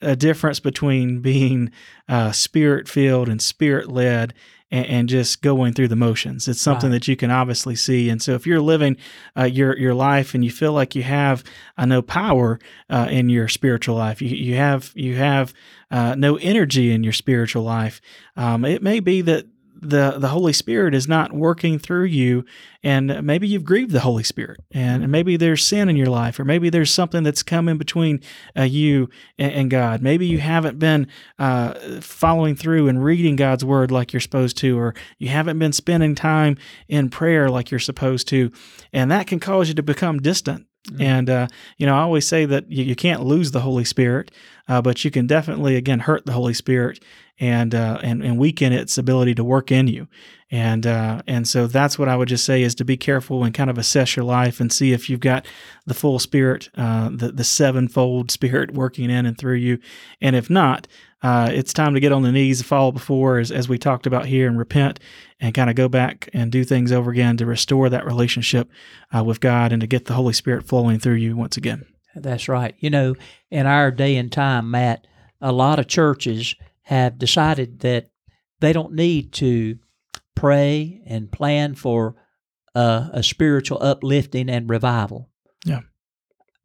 a 0.00 0.14
difference 0.14 0.60
between 0.60 1.20
being 1.20 1.70
uh, 2.08 2.32
spirit 2.32 2.88
filled 2.88 3.28
and 3.28 3.42
spirit 3.42 3.90
led 3.90 4.34
and, 4.70 4.86
and, 4.86 5.08
just 5.08 5.42
going 5.42 5.72
through 5.72 5.88
the 5.88 5.96
motions. 5.96 6.48
It's 6.48 6.60
something 6.60 6.90
right. 6.90 6.96
that 6.96 7.08
you 7.08 7.16
can 7.16 7.30
obviously 7.30 7.74
see. 7.74 8.10
And 8.10 8.20
so 8.20 8.34
if 8.34 8.46
you're 8.46 8.60
living 8.60 8.96
uh, 9.36 9.44
your 9.44 9.76
your 9.78 9.94
life 9.94 10.34
and 10.34 10.44
you 10.44 10.50
feel 10.50 10.72
like 10.72 10.94
you 10.94 11.02
have 11.02 11.42
uh, 11.76 11.86
no 11.86 12.02
power 12.02 12.58
uh, 12.90 13.08
in 13.10 13.28
your 13.28 13.48
spiritual 13.48 13.96
life, 13.96 14.20
you, 14.20 14.28
you 14.28 14.56
have 14.56 14.92
you 14.94 15.16
have 15.16 15.54
uh, 15.90 16.14
no 16.16 16.36
energy 16.36 16.92
in 16.92 17.02
your 17.02 17.12
spiritual 17.12 17.62
life, 17.62 18.00
um, 18.36 18.64
it 18.64 18.82
may 18.82 19.00
be 19.00 19.22
that 19.22 19.46
the 19.80 20.16
the 20.18 20.28
Holy 20.28 20.52
Spirit 20.52 20.94
is 20.94 21.08
not 21.08 21.32
working 21.32 21.78
through 21.78 22.04
you, 22.04 22.44
and 22.82 23.22
maybe 23.24 23.46
you've 23.46 23.64
grieved 23.64 23.92
the 23.92 24.00
Holy 24.00 24.22
Spirit, 24.22 24.60
and 24.72 25.10
maybe 25.10 25.36
there's 25.36 25.64
sin 25.64 25.88
in 25.88 25.96
your 25.96 26.08
life, 26.08 26.38
or 26.38 26.44
maybe 26.44 26.70
there's 26.70 26.90
something 26.90 27.22
that's 27.22 27.42
come 27.42 27.68
in 27.68 27.78
between 27.78 28.20
uh, 28.56 28.62
you 28.62 29.08
and, 29.38 29.52
and, 29.52 29.70
God. 29.70 30.02
Maybe 30.02 30.26
you 30.26 30.38
haven't 30.38 30.78
been 30.78 31.06
uh, 31.38 31.74
following 32.00 32.54
through 32.54 32.88
and 32.88 33.02
reading 33.02 33.36
God's 33.36 33.64
Word 33.64 33.90
like 33.90 34.12
you're 34.12 34.20
supposed 34.20 34.56
to, 34.58 34.78
or 34.78 34.94
you 35.18 35.28
haven't 35.28 35.58
been 35.58 35.72
spending 35.72 36.14
time 36.14 36.56
in 36.88 37.10
prayer 37.10 37.48
like 37.48 37.70
you're 37.70 37.80
supposed 37.80 38.28
to, 38.28 38.50
and 38.92 39.10
that 39.10 39.26
can 39.26 39.40
cause 39.40 39.68
you 39.68 39.74
to 39.74 39.82
become 39.82 40.20
distant 40.20 40.66
Mm-hmm. 40.90 41.02
And, 41.02 41.30
uh, 41.30 41.48
you 41.76 41.86
know, 41.86 41.94
I 41.94 42.00
always 42.00 42.26
say 42.26 42.44
that 42.46 42.70
you, 42.70 42.84
you 42.84 42.96
can't 42.96 43.24
lose 43.24 43.50
the 43.50 43.60
Holy 43.60 43.84
Spirit, 43.84 44.30
uh, 44.68 44.80
but 44.80 45.04
you 45.04 45.10
can 45.10 45.26
definitely, 45.26 45.76
again, 45.76 46.00
hurt 46.00 46.24
the 46.24 46.32
Holy 46.32 46.54
Spirit 46.54 47.02
and, 47.40 47.74
uh, 47.74 48.00
and, 48.02 48.22
and 48.22 48.38
weaken 48.38 48.72
its 48.72 48.98
ability 48.98 49.34
to 49.36 49.44
work 49.44 49.70
in 49.70 49.86
you. 49.86 50.08
And, 50.50 50.86
uh, 50.86 51.22
and 51.26 51.46
so 51.46 51.66
that's 51.66 51.98
what 51.98 52.08
I 52.08 52.16
would 52.16 52.28
just 52.28 52.44
say 52.44 52.62
is 52.62 52.74
to 52.76 52.84
be 52.84 52.96
careful 52.96 53.44
and 53.44 53.52
kind 53.52 53.68
of 53.68 53.76
assess 53.76 54.16
your 54.16 54.24
life 54.24 54.60
and 54.60 54.72
see 54.72 54.92
if 54.92 55.10
you've 55.10 55.20
got 55.20 55.46
the 55.86 55.94
full 55.94 56.18
Spirit, 56.18 56.70
uh, 56.76 57.10
the, 57.12 57.32
the 57.32 57.44
sevenfold 57.44 58.30
Spirit 58.30 58.72
working 58.72 59.10
in 59.10 59.26
and 59.26 59.36
through 59.36 59.56
you. 59.56 59.78
And 60.20 60.34
if 60.34 60.48
not, 60.48 60.86
uh, 61.22 61.50
it's 61.52 61.72
time 61.72 61.94
to 61.94 62.00
get 62.00 62.12
on 62.12 62.22
the 62.22 62.32
knees, 62.32 62.62
fall 62.62 62.92
before, 62.92 63.38
as, 63.38 63.50
as 63.50 63.68
we 63.68 63.76
talked 63.76 64.06
about 64.06 64.26
here, 64.26 64.46
and 64.46 64.56
repent 64.56 65.00
and 65.40 65.54
kind 65.54 65.68
of 65.68 65.76
go 65.76 65.88
back 65.88 66.28
and 66.32 66.52
do 66.52 66.64
things 66.64 66.92
over 66.92 67.10
again 67.10 67.36
to 67.36 67.46
restore 67.46 67.88
that 67.88 68.06
relationship 68.06 68.70
uh, 69.14 69.22
with 69.22 69.40
God 69.40 69.72
and 69.72 69.80
to 69.80 69.86
get 69.86 70.04
the 70.04 70.14
Holy 70.14 70.32
Spirit 70.32 70.66
flowing 70.66 70.98
through 70.98 71.14
you 71.14 71.36
once 71.36 71.56
again. 71.56 71.84
That's 72.14 72.48
right. 72.48 72.74
You 72.78 72.90
know, 72.90 73.16
in 73.50 73.66
our 73.66 73.90
day 73.90 74.16
and 74.16 74.30
time, 74.30 74.70
Matt, 74.70 75.06
a 75.40 75.52
lot 75.52 75.78
of 75.78 75.88
churches 75.88 76.54
have 76.88 77.18
decided 77.18 77.80
that 77.80 78.08
they 78.60 78.72
don't 78.72 78.94
need 78.94 79.30
to 79.30 79.78
pray 80.34 81.02
and 81.06 81.30
plan 81.30 81.74
for 81.74 82.16
uh, 82.74 83.10
a 83.12 83.22
spiritual 83.22 83.76
uplifting 83.82 84.48
and 84.48 84.70
revival. 84.70 85.28
Yeah. 85.66 85.80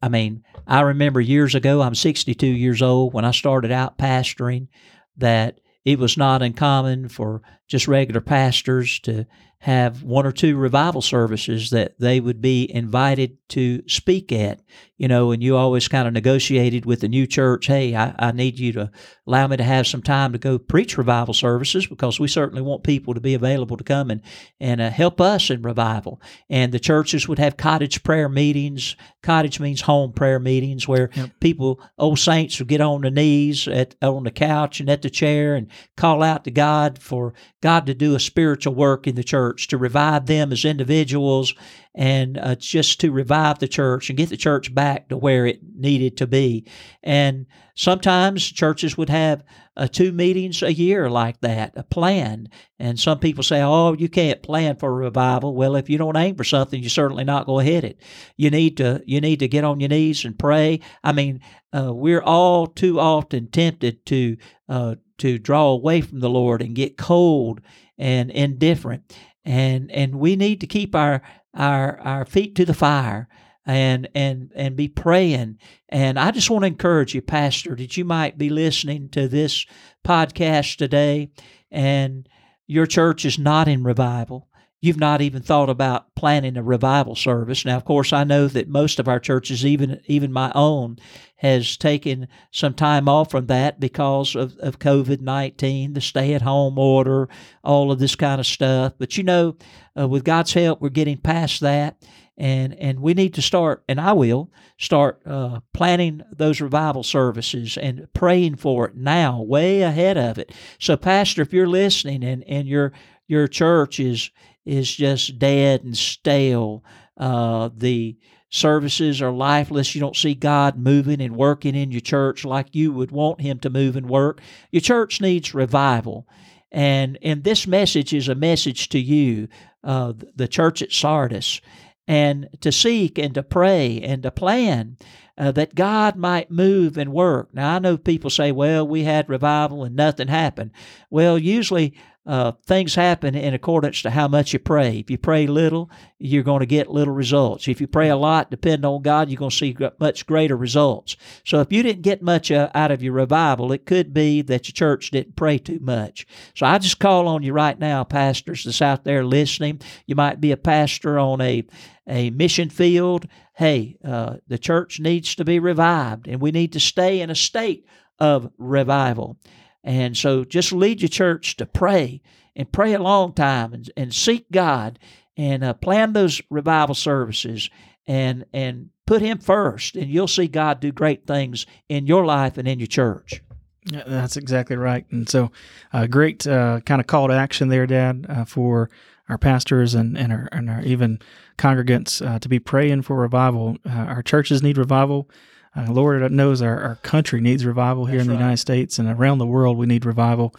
I 0.01 0.07
mean, 0.07 0.45
I 0.65 0.79
remember 0.79 1.19
years 1.19 1.55
ago, 1.55 1.81
I'm 1.81 1.93
62 1.93 2.47
years 2.47 2.81
old, 2.81 3.13
when 3.13 3.25
I 3.25 3.31
started 3.31 3.73
out 3.73 3.97
pastoring, 3.97 4.69
that 5.17 5.59
it 5.83 5.99
was 5.99 6.15
not 6.15 6.41
uncommon 6.41 7.09
for 7.09 7.41
just 7.67 7.89
regular 7.89 8.21
pastors 8.21 9.01
to 9.01 9.25
have 9.63 10.03
one 10.03 10.25
or 10.25 10.33
two 10.33 10.57
revival 10.57 11.01
services 11.01 11.69
that 11.69 11.97
they 11.97 12.19
would 12.19 12.41
be 12.41 12.69
invited 12.75 13.37
to 13.47 13.81
speak 13.87 14.29
at, 14.33 14.59
you 14.97 15.07
know, 15.07 15.31
and 15.31 15.41
you 15.41 15.55
always 15.55 15.87
kind 15.87 16.05
of 16.05 16.13
negotiated 16.13 16.85
with 16.85 16.99
the 16.99 17.07
new 17.07 17.25
church, 17.25 17.67
hey, 17.67 17.95
I, 17.95 18.13
I, 18.19 18.31
need 18.33 18.59
you 18.59 18.73
to 18.73 18.91
allow 19.25 19.47
me 19.47 19.55
to 19.55 19.63
have 19.63 19.87
some 19.87 20.01
time 20.01 20.33
to 20.33 20.37
go 20.37 20.59
preach 20.59 20.97
revival 20.97 21.33
services 21.33 21.87
because 21.87 22.19
we 22.19 22.27
certainly 22.27 22.61
want 22.61 22.83
people 22.83 23.13
to 23.13 23.21
be 23.21 23.35
available 23.35 23.77
to 23.77 23.85
come 23.85 24.11
and, 24.11 24.21
and 24.59 24.81
uh, 24.81 24.89
help 24.89 25.21
us 25.21 25.49
in 25.49 25.61
revival. 25.61 26.21
And 26.49 26.73
the 26.73 26.79
churches 26.79 27.29
would 27.29 27.39
have 27.39 27.55
cottage 27.55 28.03
prayer 28.03 28.27
meetings. 28.27 28.97
Cottage 29.21 29.61
means 29.61 29.81
home 29.81 30.11
prayer 30.11 30.39
meetings 30.39 30.89
where 30.89 31.09
yep. 31.13 31.29
people, 31.39 31.79
old 31.97 32.19
saints, 32.19 32.59
would 32.59 32.67
get 32.67 32.81
on 32.81 33.01
their 33.01 33.11
knees 33.11 33.65
at 33.69 33.95
on 34.01 34.25
the 34.25 34.31
couch 34.31 34.81
and 34.81 34.89
at 34.89 35.03
the 35.03 35.09
chair 35.09 35.55
and 35.55 35.67
call 35.95 36.21
out 36.21 36.43
to 36.43 36.51
God 36.51 36.99
for 36.99 37.33
God 37.61 37.85
to 37.85 37.93
do 37.93 38.15
a 38.15 38.19
spiritual 38.19 38.75
work 38.75 39.07
in 39.07 39.15
the 39.15 39.23
church, 39.23 39.52
to 39.57 39.77
revive 39.77 40.25
them 40.25 40.51
as 40.51 40.65
individuals, 40.65 41.53
and 41.95 42.37
uh, 42.37 42.55
just 42.55 42.99
to 43.01 43.11
revive 43.11 43.59
the 43.59 43.67
church 43.67 44.09
and 44.09 44.17
get 44.17 44.29
the 44.29 44.37
church 44.37 44.73
back 44.73 45.09
to 45.09 45.17
where 45.17 45.45
it 45.45 45.59
needed 45.75 46.17
to 46.17 46.27
be. 46.27 46.65
And 47.03 47.45
sometimes 47.75 48.51
churches 48.51 48.97
would 48.97 49.09
have 49.09 49.43
uh, 49.75 49.87
two 49.87 50.11
meetings 50.11 50.61
a 50.61 50.73
year 50.73 51.09
like 51.09 51.41
that, 51.41 51.73
a 51.75 51.83
plan. 51.83 52.47
And 52.79 52.99
some 52.99 53.19
people 53.19 53.43
say, 53.43 53.61
"Oh, 53.61 53.93
you 53.93 54.09
can't 54.09 54.43
plan 54.43 54.75
for 54.75 54.89
a 54.89 54.93
revival." 54.93 55.55
Well, 55.55 55.75
if 55.75 55.89
you 55.89 55.97
don't 55.97 56.17
aim 56.17 56.35
for 56.35 56.43
something, 56.43 56.81
you're 56.81 56.89
certainly 56.89 57.23
not 57.23 57.45
going 57.45 57.65
to 57.65 57.71
hit 57.71 57.83
it. 57.83 58.01
You 58.37 58.49
need 58.49 58.77
to 58.77 59.01
you 59.05 59.21
need 59.21 59.39
to 59.39 59.47
get 59.47 59.63
on 59.63 59.79
your 59.79 59.89
knees 59.89 60.25
and 60.25 60.37
pray. 60.37 60.79
I 61.03 61.11
mean, 61.11 61.41
uh, 61.75 61.93
we're 61.93 62.21
all 62.21 62.67
too 62.67 62.99
often 62.99 63.47
tempted 63.47 64.05
to 64.07 64.37
uh, 64.69 64.95
to 65.19 65.39
draw 65.39 65.69
away 65.69 66.01
from 66.01 66.19
the 66.19 66.29
Lord 66.29 66.61
and 66.61 66.75
get 66.75 66.97
cold 66.97 67.61
and 67.97 68.31
indifferent. 68.31 69.15
And 69.45 69.91
and 69.91 70.15
we 70.15 70.35
need 70.35 70.61
to 70.61 70.67
keep 70.67 70.95
our 70.95 71.21
our 71.53 71.99
our 71.99 72.25
feet 72.25 72.55
to 72.55 72.65
the 72.65 72.73
fire 72.73 73.27
and 73.65 74.07
and 74.15 74.51
and 74.55 74.75
be 74.75 74.87
praying. 74.87 75.59
And 75.89 76.19
I 76.19 76.31
just 76.31 76.49
want 76.49 76.63
to 76.63 76.67
encourage 76.67 77.13
you, 77.13 77.21
Pastor, 77.21 77.75
that 77.75 77.97
you 77.97 78.05
might 78.05 78.37
be 78.37 78.49
listening 78.49 79.09
to 79.09 79.27
this 79.27 79.65
podcast 80.05 80.77
today 80.77 81.31
and 81.71 82.27
your 82.67 82.85
church 82.85 83.25
is 83.25 83.37
not 83.37 83.67
in 83.67 83.83
revival 83.83 84.47
you've 84.83 84.99
not 84.99 85.21
even 85.21 85.41
thought 85.41 85.69
about 85.69 86.13
planning 86.13 86.57
a 86.57 86.61
revival 86.61 87.15
service. 87.15 87.63
Now, 87.63 87.77
of 87.77 87.85
course, 87.85 88.11
I 88.11 88.25
know 88.25 88.49
that 88.49 88.67
most 88.67 88.99
of 88.99 89.07
our 89.07 89.19
churches, 89.19 89.65
even 89.65 90.01
even 90.07 90.33
my 90.33 90.51
own, 90.53 90.99
has 91.37 91.77
taken 91.77 92.27
some 92.51 92.73
time 92.73 93.07
off 93.07 93.31
from 93.31 93.45
that 93.45 93.79
because 93.79 94.35
of, 94.35 94.57
of 94.57 94.79
COVID 94.79 95.21
19, 95.21 95.93
the 95.93 96.01
stay 96.01 96.33
at 96.33 96.41
home 96.41 96.77
order, 96.77 97.29
all 97.63 97.93
of 97.93 97.99
this 97.99 98.17
kind 98.17 98.41
of 98.41 98.45
stuff. 98.45 98.91
But 98.97 99.15
you 99.15 99.23
know, 99.23 99.55
uh, 99.97 100.05
with 100.05 100.25
God's 100.25 100.51
help, 100.51 100.81
we're 100.81 100.89
getting 100.89 101.17
past 101.17 101.61
that. 101.61 101.95
And, 102.35 102.73
and 102.79 102.99
we 102.99 103.13
need 103.13 103.35
to 103.35 103.43
start, 103.43 103.83
and 103.87 104.01
I 104.01 104.13
will 104.13 104.51
start 104.79 105.21
uh, 105.23 105.59
planning 105.71 106.23
those 106.35 106.61
revival 106.61 107.03
services 107.03 107.77
and 107.77 108.07
praying 108.15 108.55
for 108.55 108.87
it 108.87 108.95
now, 108.95 109.39
way 109.39 109.83
ahead 109.83 110.17
of 110.17 110.39
it. 110.39 110.51
So, 110.79 110.97
Pastor, 110.97 111.43
if 111.43 111.53
you're 111.53 111.67
listening 111.67 112.23
and, 112.23 112.43
and 112.45 112.67
your 112.67 112.91
your 113.27 113.47
church 113.47 113.99
is 113.99 114.31
is 114.65 114.93
just 114.93 115.39
dead 115.39 115.83
and 115.83 115.97
stale. 115.97 116.83
Uh, 117.17 117.69
the 117.75 118.17
services 118.49 119.21
are 119.21 119.31
lifeless. 119.31 119.95
You 119.95 120.01
don't 120.01 120.15
see 120.15 120.35
God 120.35 120.77
moving 120.77 121.21
and 121.21 121.35
working 121.35 121.75
in 121.75 121.91
your 121.91 122.01
church 122.01 122.45
like 122.45 122.75
you 122.75 122.91
would 122.91 123.11
want 123.11 123.41
Him 123.41 123.59
to 123.59 123.69
move 123.69 123.95
and 123.95 124.07
work. 124.07 124.41
Your 124.71 124.81
church 124.81 125.19
needs 125.19 125.53
revival. 125.53 126.27
And, 126.71 127.17
and 127.21 127.43
this 127.43 127.67
message 127.67 128.13
is 128.13 128.29
a 128.29 128.35
message 128.35 128.89
to 128.89 128.99
you, 128.99 129.47
uh, 129.83 130.13
the 130.35 130.47
church 130.47 130.81
at 130.81 130.91
Sardis, 130.91 131.61
and 132.07 132.49
to 132.61 132.71
seek 132.71 133.17
and 133.17 133.33
to 133.35 133.43
pray 133.43 134.01
and 134.01 134.23
to 134.23 134.31
plan 134.31 134.97
uh, 135.37 135.51
that 135.51 135.75
God 135.75 136.15
might 136.15 136.51
move 136.51 136.97
and 136.97 137.11
work. 137.11 137.53
Now, 137.53 137.75
I 137.75 137.79
know 137.79 137.97
people 137.97 138.29
say, 138.29 138.51
well, 138.51 138.87
we 138.87 139.03
had 139.03 139.29
revival 139.29 139.83
and 139.83 139.95
nothing 139.95 140.27
happened. 140.27 140.71
Well, 141.09 141.37
usually 141.37 141.95
uh, 142.25 142.53
things 142.65 142.95
happen 142.95 143.35
in 143.35 143.53
accordance 143.53 144.01
to 144.01 144.09
how 144.09 144.29
much 144.29 144.53
you 144.53 144.59
pray. 144.59 144.99
If 144.99 145.09
you 145.09 145.17
pray 145.17 145.45
little, 145.45 145.89
you're 146.19 146.43
going 146.43 146.61
to 146.61 146.65
get 146.65 146.89
little 146.89 147.13
results. 147.13 147.67
If 147.67 147.81
you 147.81 147.87
pray 147.87 148.09
a 148.09 148.15
lot, 148.15 148.49
depending 148.49 148.85
on 148.85 149.01
God, 149.01 149.29
you're 149.29 149.39
going 149.39 149.51
to 149.51 149.57
see 149.57 149.75
much 149.99 150.25
greater 150.25 150.55
results. 150.55 151.17
So 151.43 151.59
if 151.59 151.73
you 151.73 151.83
didn't 151.83 152.03
get 152.03 152.21
much 152.21 152.49
uh, 152.49 152.69
out 152.73 152.91
of 152.91 153.03
your 153.03 153.13
revival, 153.13 153.73
it 153.73 153.85
could 153.85 154.13
be 154.13 154.41
that 154.43 154.67
your 154.67 154.73
church 154.73 155.11
didn't 155.11 155.35
pray 155.35 155.57
too 155.57 155.79
much. 155.81 156.25
So 156.55 156.65
I 156.65 156.77
just 156.77 156.99
call 156.99 157.27
on 157.27 157.43
you 157.43 157.51
right 157.51 157.77
now, 157.77 158.05
pastors 158.05 158.63
that's 158.63 158.81
out 158.81 159.03
there 159.03 159.25
listening. 159.25 159.81
You 160.05 160.15
might 160.15 160.39
be 160.39 160.51
a 160.51 160.57
pastor 160.57 161.19
on 161.19 161.41
a 161.41 161.65
a 162.07 162.29
mission 162.31 162.69
field. 162.69 163.27
Hey, 163.53 163.97
uh, 164.03 164.37
the 164.47 164.57
church 164.57 164.99
needs 164.99 165.35
to 165.35 165.45
be 165.45 165.59
revived, 165.59 166.27
and 166.27 166.41
we 166.41 166.51
need 166.51 166.73
to 166.73 166.79
stay 166.79 167.21
in 167.21 167.29
a 167.29 167.35
state 167.35 167.85
of 168.19 168.51
revival. 168.57 169.37
And 169.83 170.15
so 170.15 170.43
just 170.43 170.71
lead 170.71 171.01
your 171.01 171.09
church 171.09 171.57
to 171.57 171.65
pray 171.65 172.21
and 172.55 172.71
pray 172.71 172.93
a 172.93 172.99
long 172.99 173.33
time 173.33 173.73
and, 173.73 173.91
and 173.97 174.13
seek 174.13 174.49
God 174.51 174.97
and 175.35 175.63
uh, 175.63 175.73
plan 175.73 176.13
those 176.13 176.41
revival 176.49 176.95
services 176.95 177.69
and 178.05 178.45
and 178.53 178.89
put 179.05 179.21
him 179.21 179.39
first 179.39 179.95
and 179.95 180.09
you'll 180.09 180.27
see 180.27 180.47
God 180.47 180.79
do 180.79 180.91
great 180.91 181.25
things 181.25 181.65
in 181.89 182.05
your 182.05 182.25
life 182.25 182.57
and 182.57 182.67
in 182.67 182.79
your 182.79 182.87
church. 182.87 183.41
Yeah, 183.85 184.03
that's 184.05 184.37
exactly 184.37 184.77
right. 184.77 185.05
And 185.11 185.27
so, 185.27 185.51
uh, 185.91 186.07
great 186.07 186.47
uh, 186.47 186.79
kind 186.85 187.01
of 187.01 187.07
call 187.07 187.27
to 187.27 187.33
action 187.33 187.67
there, 187.67 187.85
Dad, 187.85 188.25
uh, 188.29 188.45
for 188.45 188.89
our 189.27 189.37
pastors 189.37 189.93
and, 189.93 190.17
and, 190.17 190.31
our, 190.31 190.47
and 190.51 190.69
our 190.69 190.81
even 190.83 191.19
congregants 191.57 192.25
uh, 192.25 192.39
to 192.39 192.49
be 192.49 192.59
praying 192.59 193.03
for 193.03 193.15
revival. 193.15 193.77
Uh, 193.85 193.91
our 193.91 194.23
churches 194.23 194.63
need 194.63 194.77
revival. 194.77 195.29
Uh, 195.75 195.91
Lord 195.91 196.31
knows 196.31 196.61
our, 196.61 196.81
our 196.81 196.95
country 196.97 197.41
needs 197.41 197.65
revival 197.65 198.05
here 198.05 198.17
That's 198.17 198.25
in 198.25 198.27
the 198.27 198.33
right. 198.35 198.41
United 198.41 198.57
States 198.57 198.99
and 198.99 199.09
around 199.09 199.39
the 199.39 199.45
world. 199.45 199.77
We 199.77 199.85
need 199.85 200.05
revival. 200.05 200.55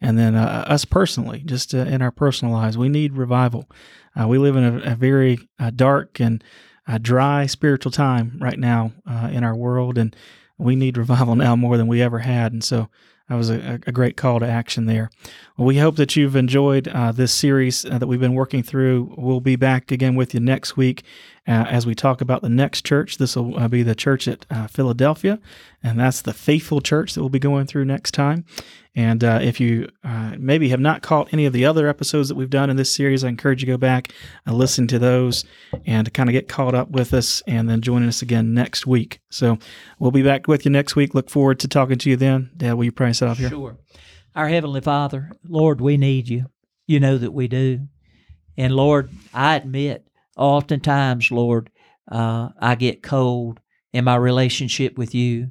And 0.00 0.18
then 0.18 0.34
uh, 0.34 0.64
us 0.66 0.84
personally, 0.84 1.42
just 1.44 1.74
uh, 1.74 1.78
in 1.78 2.02
our 2.02 2.10
personal 2.10 2.54
lives, 2.54 2.78
we 2.78 2.88
need 2.88 3.14
revival. 3.14 3.68
Uh, 4.18 4.28
we 4.28 4.38
live 4.38 4.56
in 4.56 4.64
a, 4.64 4.92
a 4.92 4.94
very 4.94 5.48
uh, 5.58 5.70
dark 5.74 6.20
and 6.20 6.42
uh, 6.86 6.98
dry 6.98 7.46
spiritual 7.46 7.92
time 7.92 8.38
right 8.40 8.58
now 8.58 8.92
in 9.30 9.44
our 9.44 9.54
world, 9.54 9.98
and 9.98 10.14
we 10.56 10.76
need 10.76 10.96
revival 10.96 11.34
now 11.36 11.56
more 11.56 11.76
than 11.76 11.88
we 11.88 12.00
ever 12.00 12.20
had. 12.20 12.52
And 12.52 12.62
so 12.62 12.88
that 13.28 13.34
was 13.34 13.50
a, 13.50 13.80
a 13.86 13.92
great 13.92 14.16
call 14.16 14.40
to 14.40 14.46
action 14.46 14.86
there. 14.86 15.10
We 15.58 15.78
hope 15.78 15.96
that 15.96 16.14
you've 16.14 16.36
enjoyed 16.36 16.86
uh, 16.86 17.10
this 17.10 17.34
series 17.34 17.84
uh, 17.84 17.98
that 17.98 18.06
we've 18.06 18.20
been 18.20 18.34
working 18.34 18.62
through. 18.62 19.12
We'll 19.18 19.40
be 19.40 19.56
back 19.56 19.90
again 19.90 20.14
with 20.14 20.32
you 20.32 20.38
next 20.38 20.76
week 20.76 21.02
uh, 21.48 21.66
as 21.68 21.84
we 21.84 21.96
talk 21.96 22.20
about 22.20 22.42
the 22.42 22.48
next 22.48 22.86
church. 22.86 23.18
This 23.18 23.34
will 23.34 23.58
uh, 23.58 23.66
be 23.66 23.82
the 23.82 23.96
church 23.96 24.28
at 24.28 24.46
uh, 24.50 24.68
Philadelphia, 24.68 25.40
and 25.82 25.98
that's 25.98 26.22
the 26.22 26.32
faithful 26.32 26.80
church 26.80 27.14
that 27.14 27.22
we'll 27.22 27.28
be 27.28 27.40
going 27.40 27.66
through 27.66 27.86
next 27.86 28.12
time. 28.12 28.44
And 28.94 29.24
uh, 29.24 29.40
if 29.42 29.58
you 29.58 29.88
maybe 30.38 30.68
have 30.68 30.78
not 30.78 31.02
caught 31.02 31.32
any 31.32 31.44
of 31.44 31.52
the 31.52 31.64
other 31.64 31.88
episodes 31.88 32.28
that 32.28 32.36
we've 32.36 32.50
done 32.50 32.70
in 32.70 32.76
this 32.76 32.94
series, 32.94 33.24
I 33.24 33.28
encourage 33.28 33.60
you 33.60 33.66
to 33.66 33.72
go 33.72 33.78
back 33.78 34.12
and 34.46 34.56
listen 34.56 34.86
to 34.88 34.98
those 35.00 35.44
and 35.84 36.12
kind 36.14 36.28
of 36.28 36.34
get 36.34 36.46
caught 36.46 36.76
up 36.76 36.90
with 36.90 37.12
us 37.12 37.42
and 37.48 37.68
then 37.68 37.80
join 37.80 38.06
us 38.06 38.22
again 38.22 38.54
next 38.54 38.86
week. 38.86 39.20
So 39.28 39.58
we'll 39.98 40.12
be 40.12 40.22
back 40.22 40.46
with 40.46 40.64
you 40.64 40.70
next 40.70 40.94
week. 40.94 41.14
Look 41.14 41.30
forward 41.30 41.58
to 41.60 41.68
talking 41.68 41.98
to 41.98 42.10
you 42.10 42.16
then. 42.16 42.50
Dad, 42.56 42.74
will 42.74 42.84
you 42.84 42.92
pray 42.92 43.10
us 43.10 43.22
out 43.22 43.38
here? 43.38 43.50
Sure. 43.50 43.76
Our 44.38 44.46
Heavenly 44.46 44.80
Father, 44.82 45.32
Lord, 45.48 45.80
we 45.80 45.96
need 45.96 46.28
you. 46.28 46.46
You 46.86 47.00
know 47.00 47.18
that 47.18 47.32
we 47.32 47.48
do. 47.48 47.88
And 48.56 48.72
Lord, 48.72 49.10
I 49.34 49.56
admit, 49.56 50.06
oftentimes, 50.36 51.32
Lord, 51.32 51.70
uh, 52.08 52.50
I 52.56 52.76
get 52.76 53.02
cold 53.02 53.58
in 53.92 54.04
my 54.04 54.14
relationship 54.14 54.96
with 54.96 55.12
you. 55.12 55.50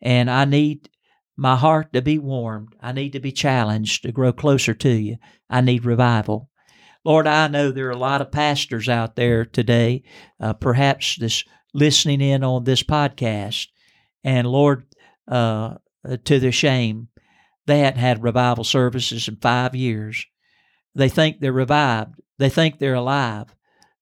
And 0.00 0.30
I 0.30 0.46
need 0.46 0.88
my 1.36 1.56
heart 1.56 1.92
to 1.92 2.00
be 2.00 2.18
warmed. 2.18 2.74
I 2.80 2.92
need 2.92 3.12
to 3.12 3.20
be 3.20 3.32
challenged 3.32 4.04
to 4.04 4.12
grow 4.12 4.32
closer 4.32 4.72
to 4.72 4.88
you. 4.88 5.18
I 5.50 5.60
need 5.60 5.84
revival. 5.84 6.48
Lord, 7.04 7.26
I 7.26 7.48
know 7.48 7.70
there 7.70 7.88
are 7.88 7.90
a 7.90 7.98
lot 7.98 8.22
of 8.22 8.32
pastors 8.32 8.88
out 8.88 9.14
there 9.14 9.44
today, 9.44 10.04
uh, 10.40 10.54
perhaps 10.54 11.16
this 11.16 11.44
listening 11.74 12.22
in 12.22 12.42
on 12.44 12.64
this 12.64 12.82
podcast, 12.82 13.66
and 14.24 14.46
Lord, 14.46 14.86
uh, 15.28 15.74
to 16.24 16.40
their 16.40 16.50
shame, 16.50 17.08
they 17.66 17.80
hadn't 17.80 18.00
had 18.00 18.22
revival 18.22 18.64
services 18.64 19.28
in 19.28 19.36
five 19.36 19.74
years. 19.74 20.26
They 20.94 21.08
think 21.08 21.40
they're 21.40 21.52
revived. 21.52 22.20
They 22.38 22.48
think 22.48 22.78
they're 22.78 22.94
alive. 22.94 23.54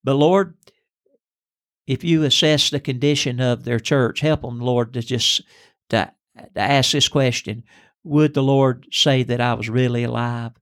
But 0.03 0.15
Lord, 0.15 0.57
if 1.87 2.05
you 2.05 2.25
assess 2.25 2.71
the 2.71 2.81
condition 2.81 3.41
of 3.41 3.65
their 3.65 3.81
church, 3.81 4.21
help 4.21 4.43
them, 4.43 4.61
Lord, 4.61 4.95
to 4.95 5.03
just 5.03 5.43
to 5.91 6.13
to 6.55 6.61
ask 6.61 6.93
this 6.93 7.09
question 7.09 7.65
Would 8.05 8.35
the 8.35 8.43
Lord 8.43 8.87
say 8.93 9.23
that 9.25 9.41
I 9.41 9.55
was 9.55 9.69
really 9.69 10.05
alive? 10.05 10.53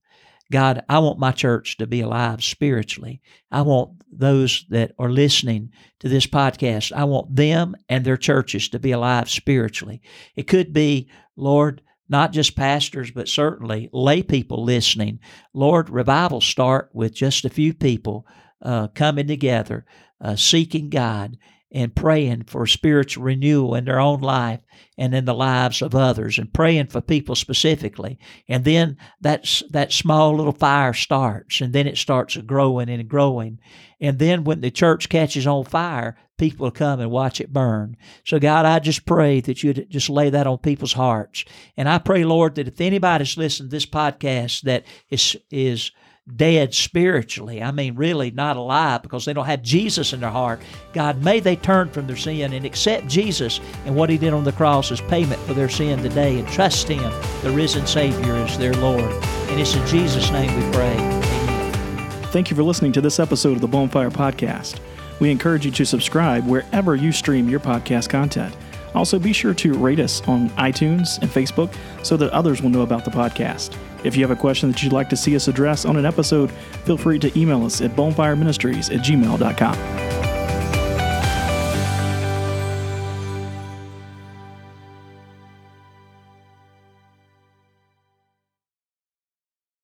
God, 0.50 0.82
I 0.88 0.98
want 1.00 1.18
my 1.18 1.32
church 1.32 1.76
to 1.76 1.87
be 1.87 2.00
alive 2.00 2.42
spiritually. 2.42 3.20
I 3.50 3.62
want 3.62 4.02
those 4.11 4.64
that 4.70 4.92
are 4.98 5.11
listening 5.11 5.72
to 6.00 6.08
this 6.08 6.26
podcast, 6.26 6.90
I 6.92 7.04
want 7.04 7.37
them 7.37 7.76
and 7.88 8.04
their 8.04 8.16
churches 8.16 8.70
to 8.70 8.78
be 8.78 8.92
alive 8.92 9.28
spiritually. 9.28 10.00
It 10.37 10.44
could 10.44 10.72
be, 10.72 11.11
Lord, 11.37 11.82
not 12.09 12.33
just 12.33 12.57
pastors, 12.57 13.11
but 13.11 13.29
certainly 13.29 13.88
lay 13.92 14.23
people 14.23 14.64
listening. 14.64 15.21
Lord, 15.53 15.90
revival 15.90 16.40
start 16.40 16.90
with 16.92 17.14
just 17.14 17.44
a 17.44 17.51
few 17.51 17.75
people 17.75 18.27
uh, 18.62 18.88
coming 18.88 19.27
together, 19.27 19.85
uh, 20.21 20.37
seeking 20.37 20.90
God, 20.90 21.37
and 21.70 21.94
praying 21.94 22.44
for 22.44 22.66
spiritual 22.66 23.24
renewal 23.24 23.74
in 23.74 23.85
their 23.85 24.00
own 24.00 24.20
life 24.20 24.61
and 24.96 25.14
in 25.14 25.26
the 25.26 25.35
lives 25.35 25.83
of 25.83 25.94
others 25.94 26.38
and 26.38 26.52
praying 26.52 26.87
for 26.87 27.00
people 27.00 27.35
specifically. 27.35 28.18
And 28.48 28.64
then 28.64 28.96
that's 29.20 29.62
that 29.70 29.92
small 29.92 30.35
little 30.35 30.52
fire 30.52 30.94
starts 30.94 31.61
and 31.61 31.72
then 31.72 31.87
it 31.87 31.98
starts 31.98 32.37
growing 32.38 32.88
and 32.88 33.09
growing. 33.09 33.59
And 34.00 34.18
then 34.18 34.44
when 34.44 34.61
the 34.61 34.70
church 34.70 35.09
catches 35.09 35.46
on 35.46 35.64
fire 35.64 36.16
people 36.38 36.70
come 36.70 37.00
and 37.00 37.11
watch 37.11 37.40
it 37.40 37.52
burn. 37.52 37.96
So 38.24 38.38
god 38.38 38.64
i 38.64 38.78
just 38.78 39.04
pray 39.04 39.40
that 39.40 39.62
you'd 39.62 39.90
just 39.90 40.09
lay 40.09 40.31
that 40.31 40.46
on 40.46 40.59
people's 40.59 40.94
hearts. 40.94 41.44
And 41.76 41.88
i 41.88 41.98
pray 41.98 42.24
lord 42.24 42.54
that 42.54 42.68
if 42.68 42.81
anybody's 42.81 43.37
listening 43.37 43.68
to 43.68 43.76
this 43.76 43.87
podcast 43.87 44.62
that 44.62 44.85
is 45.11 45.37
is 45.50 45.90
dead 46.37 46.75
spiritually. 46.75 47.62
I 47.62 47.71
mean, 47.71 47.95
really 47.95 48.31
not 48.31 48.57
alive 48.57 49.03
because 49.03 49.25
they 49.25 49.33
don't 49.33 49.47
have 49.47 49.62
Jesus 49.62 50.12
in 50.12 50.21
their 50.21 50.31
heart. 50.31 50.61
God, 50.93 51.23
may 51.23 51.41
they 51.41 51.57
turn 51.57 51.91
from 51.91 52.07
their 52.07 52.17
sin 52.17 52.53
and 52.53 52.64
accept 52.64 53.07
Jesus 53.09 53.61
and 53.85 53.97
what 53.97 54.11
He 54.11 54.19
did 54.19 54.33
on 54.33 54.45
the 54.45 54.53
cross 54.53 54.93
as 54.93 55.01
payment 55.03 55.41
for 55.43 55.55
their 55.55 55.69
sin 55.69 56.03
today 56.03 56.38
and 56.38 56.49
trust 56.49 56.88
Him, 56.88 57.12
the 57.43 57.51
risen 57.51 57.87
Savior, 57.87 58.35
as 58.35 58.59
their 58.59 58.75
Lord. 58.75 59.01
And 59.03 59.61
it's 59.61 59.75
in 59.75 59.87
Jesus' 59.87 60.31
name 60.31 60.55
we 60.55 60.73
pray. 60.73 60.95
Amen. 60.95 62.11
Thank 62.25 62.51
you 62.51 62.57
for 62.57 62.62
listening 62.62 62.93
to 62.93 63.01
this 63.01 63.19
episode 63.19 63.53
of 63.53 63.61
the 63.61 63.69
Bonfire 63.69 64.11
Podcast. 64.11 64.81
We 65.21 65.31
encourage 65.31 65.64
you 65.64 65.73
to 65.73 65.85
subscribe 65.85 66.47
wherever 66.47 66.95
you 66.95 67.11
stream 67.11 67.49
your 67.49 67.61
podcast 67.61 68.09
content. 68.09 68.55
Also, 68.98 69.16
be 69.16 69.32
sure 69.32 69.54
to 69.54 69.74
rate 69.74 70.00
us 70.00 70.20
on 70.26 70.50
iTunes 70.50 71.22
and 71.22 71.30
Facebook 71.30 71.72
so 72.02 72.16
that 72.16 72.32
others 72.32 72.61
will 72.61 72.68
know 72.68 72.82
about 72.82 73.04
the 73.04 73.12
podcast. 73.12 73.78
If 74.02 74.16
you 74.16 74.22
have 74.22 74.37
a 74.37 74.40
question 74.40 74.72
that 74.72 74.82
you'd 74.82 74.92
like 74.92 75.08
to 75.11 75.16
see 75.16 75.37
us 75.37 75.46
address 75.46 75.84
on 75.84 75.96
an 75.96 76.04
episode, 76.04 76.50
feel 76.84 76.96
free 76.96 77.20
to 77.20 77.38
email 77.38 77.64
us 77.64 77.80
at 77.80 77.92
bonfireministries 77.92 78.92
at 78.92 79.04
gmail.com. 79.04 80.28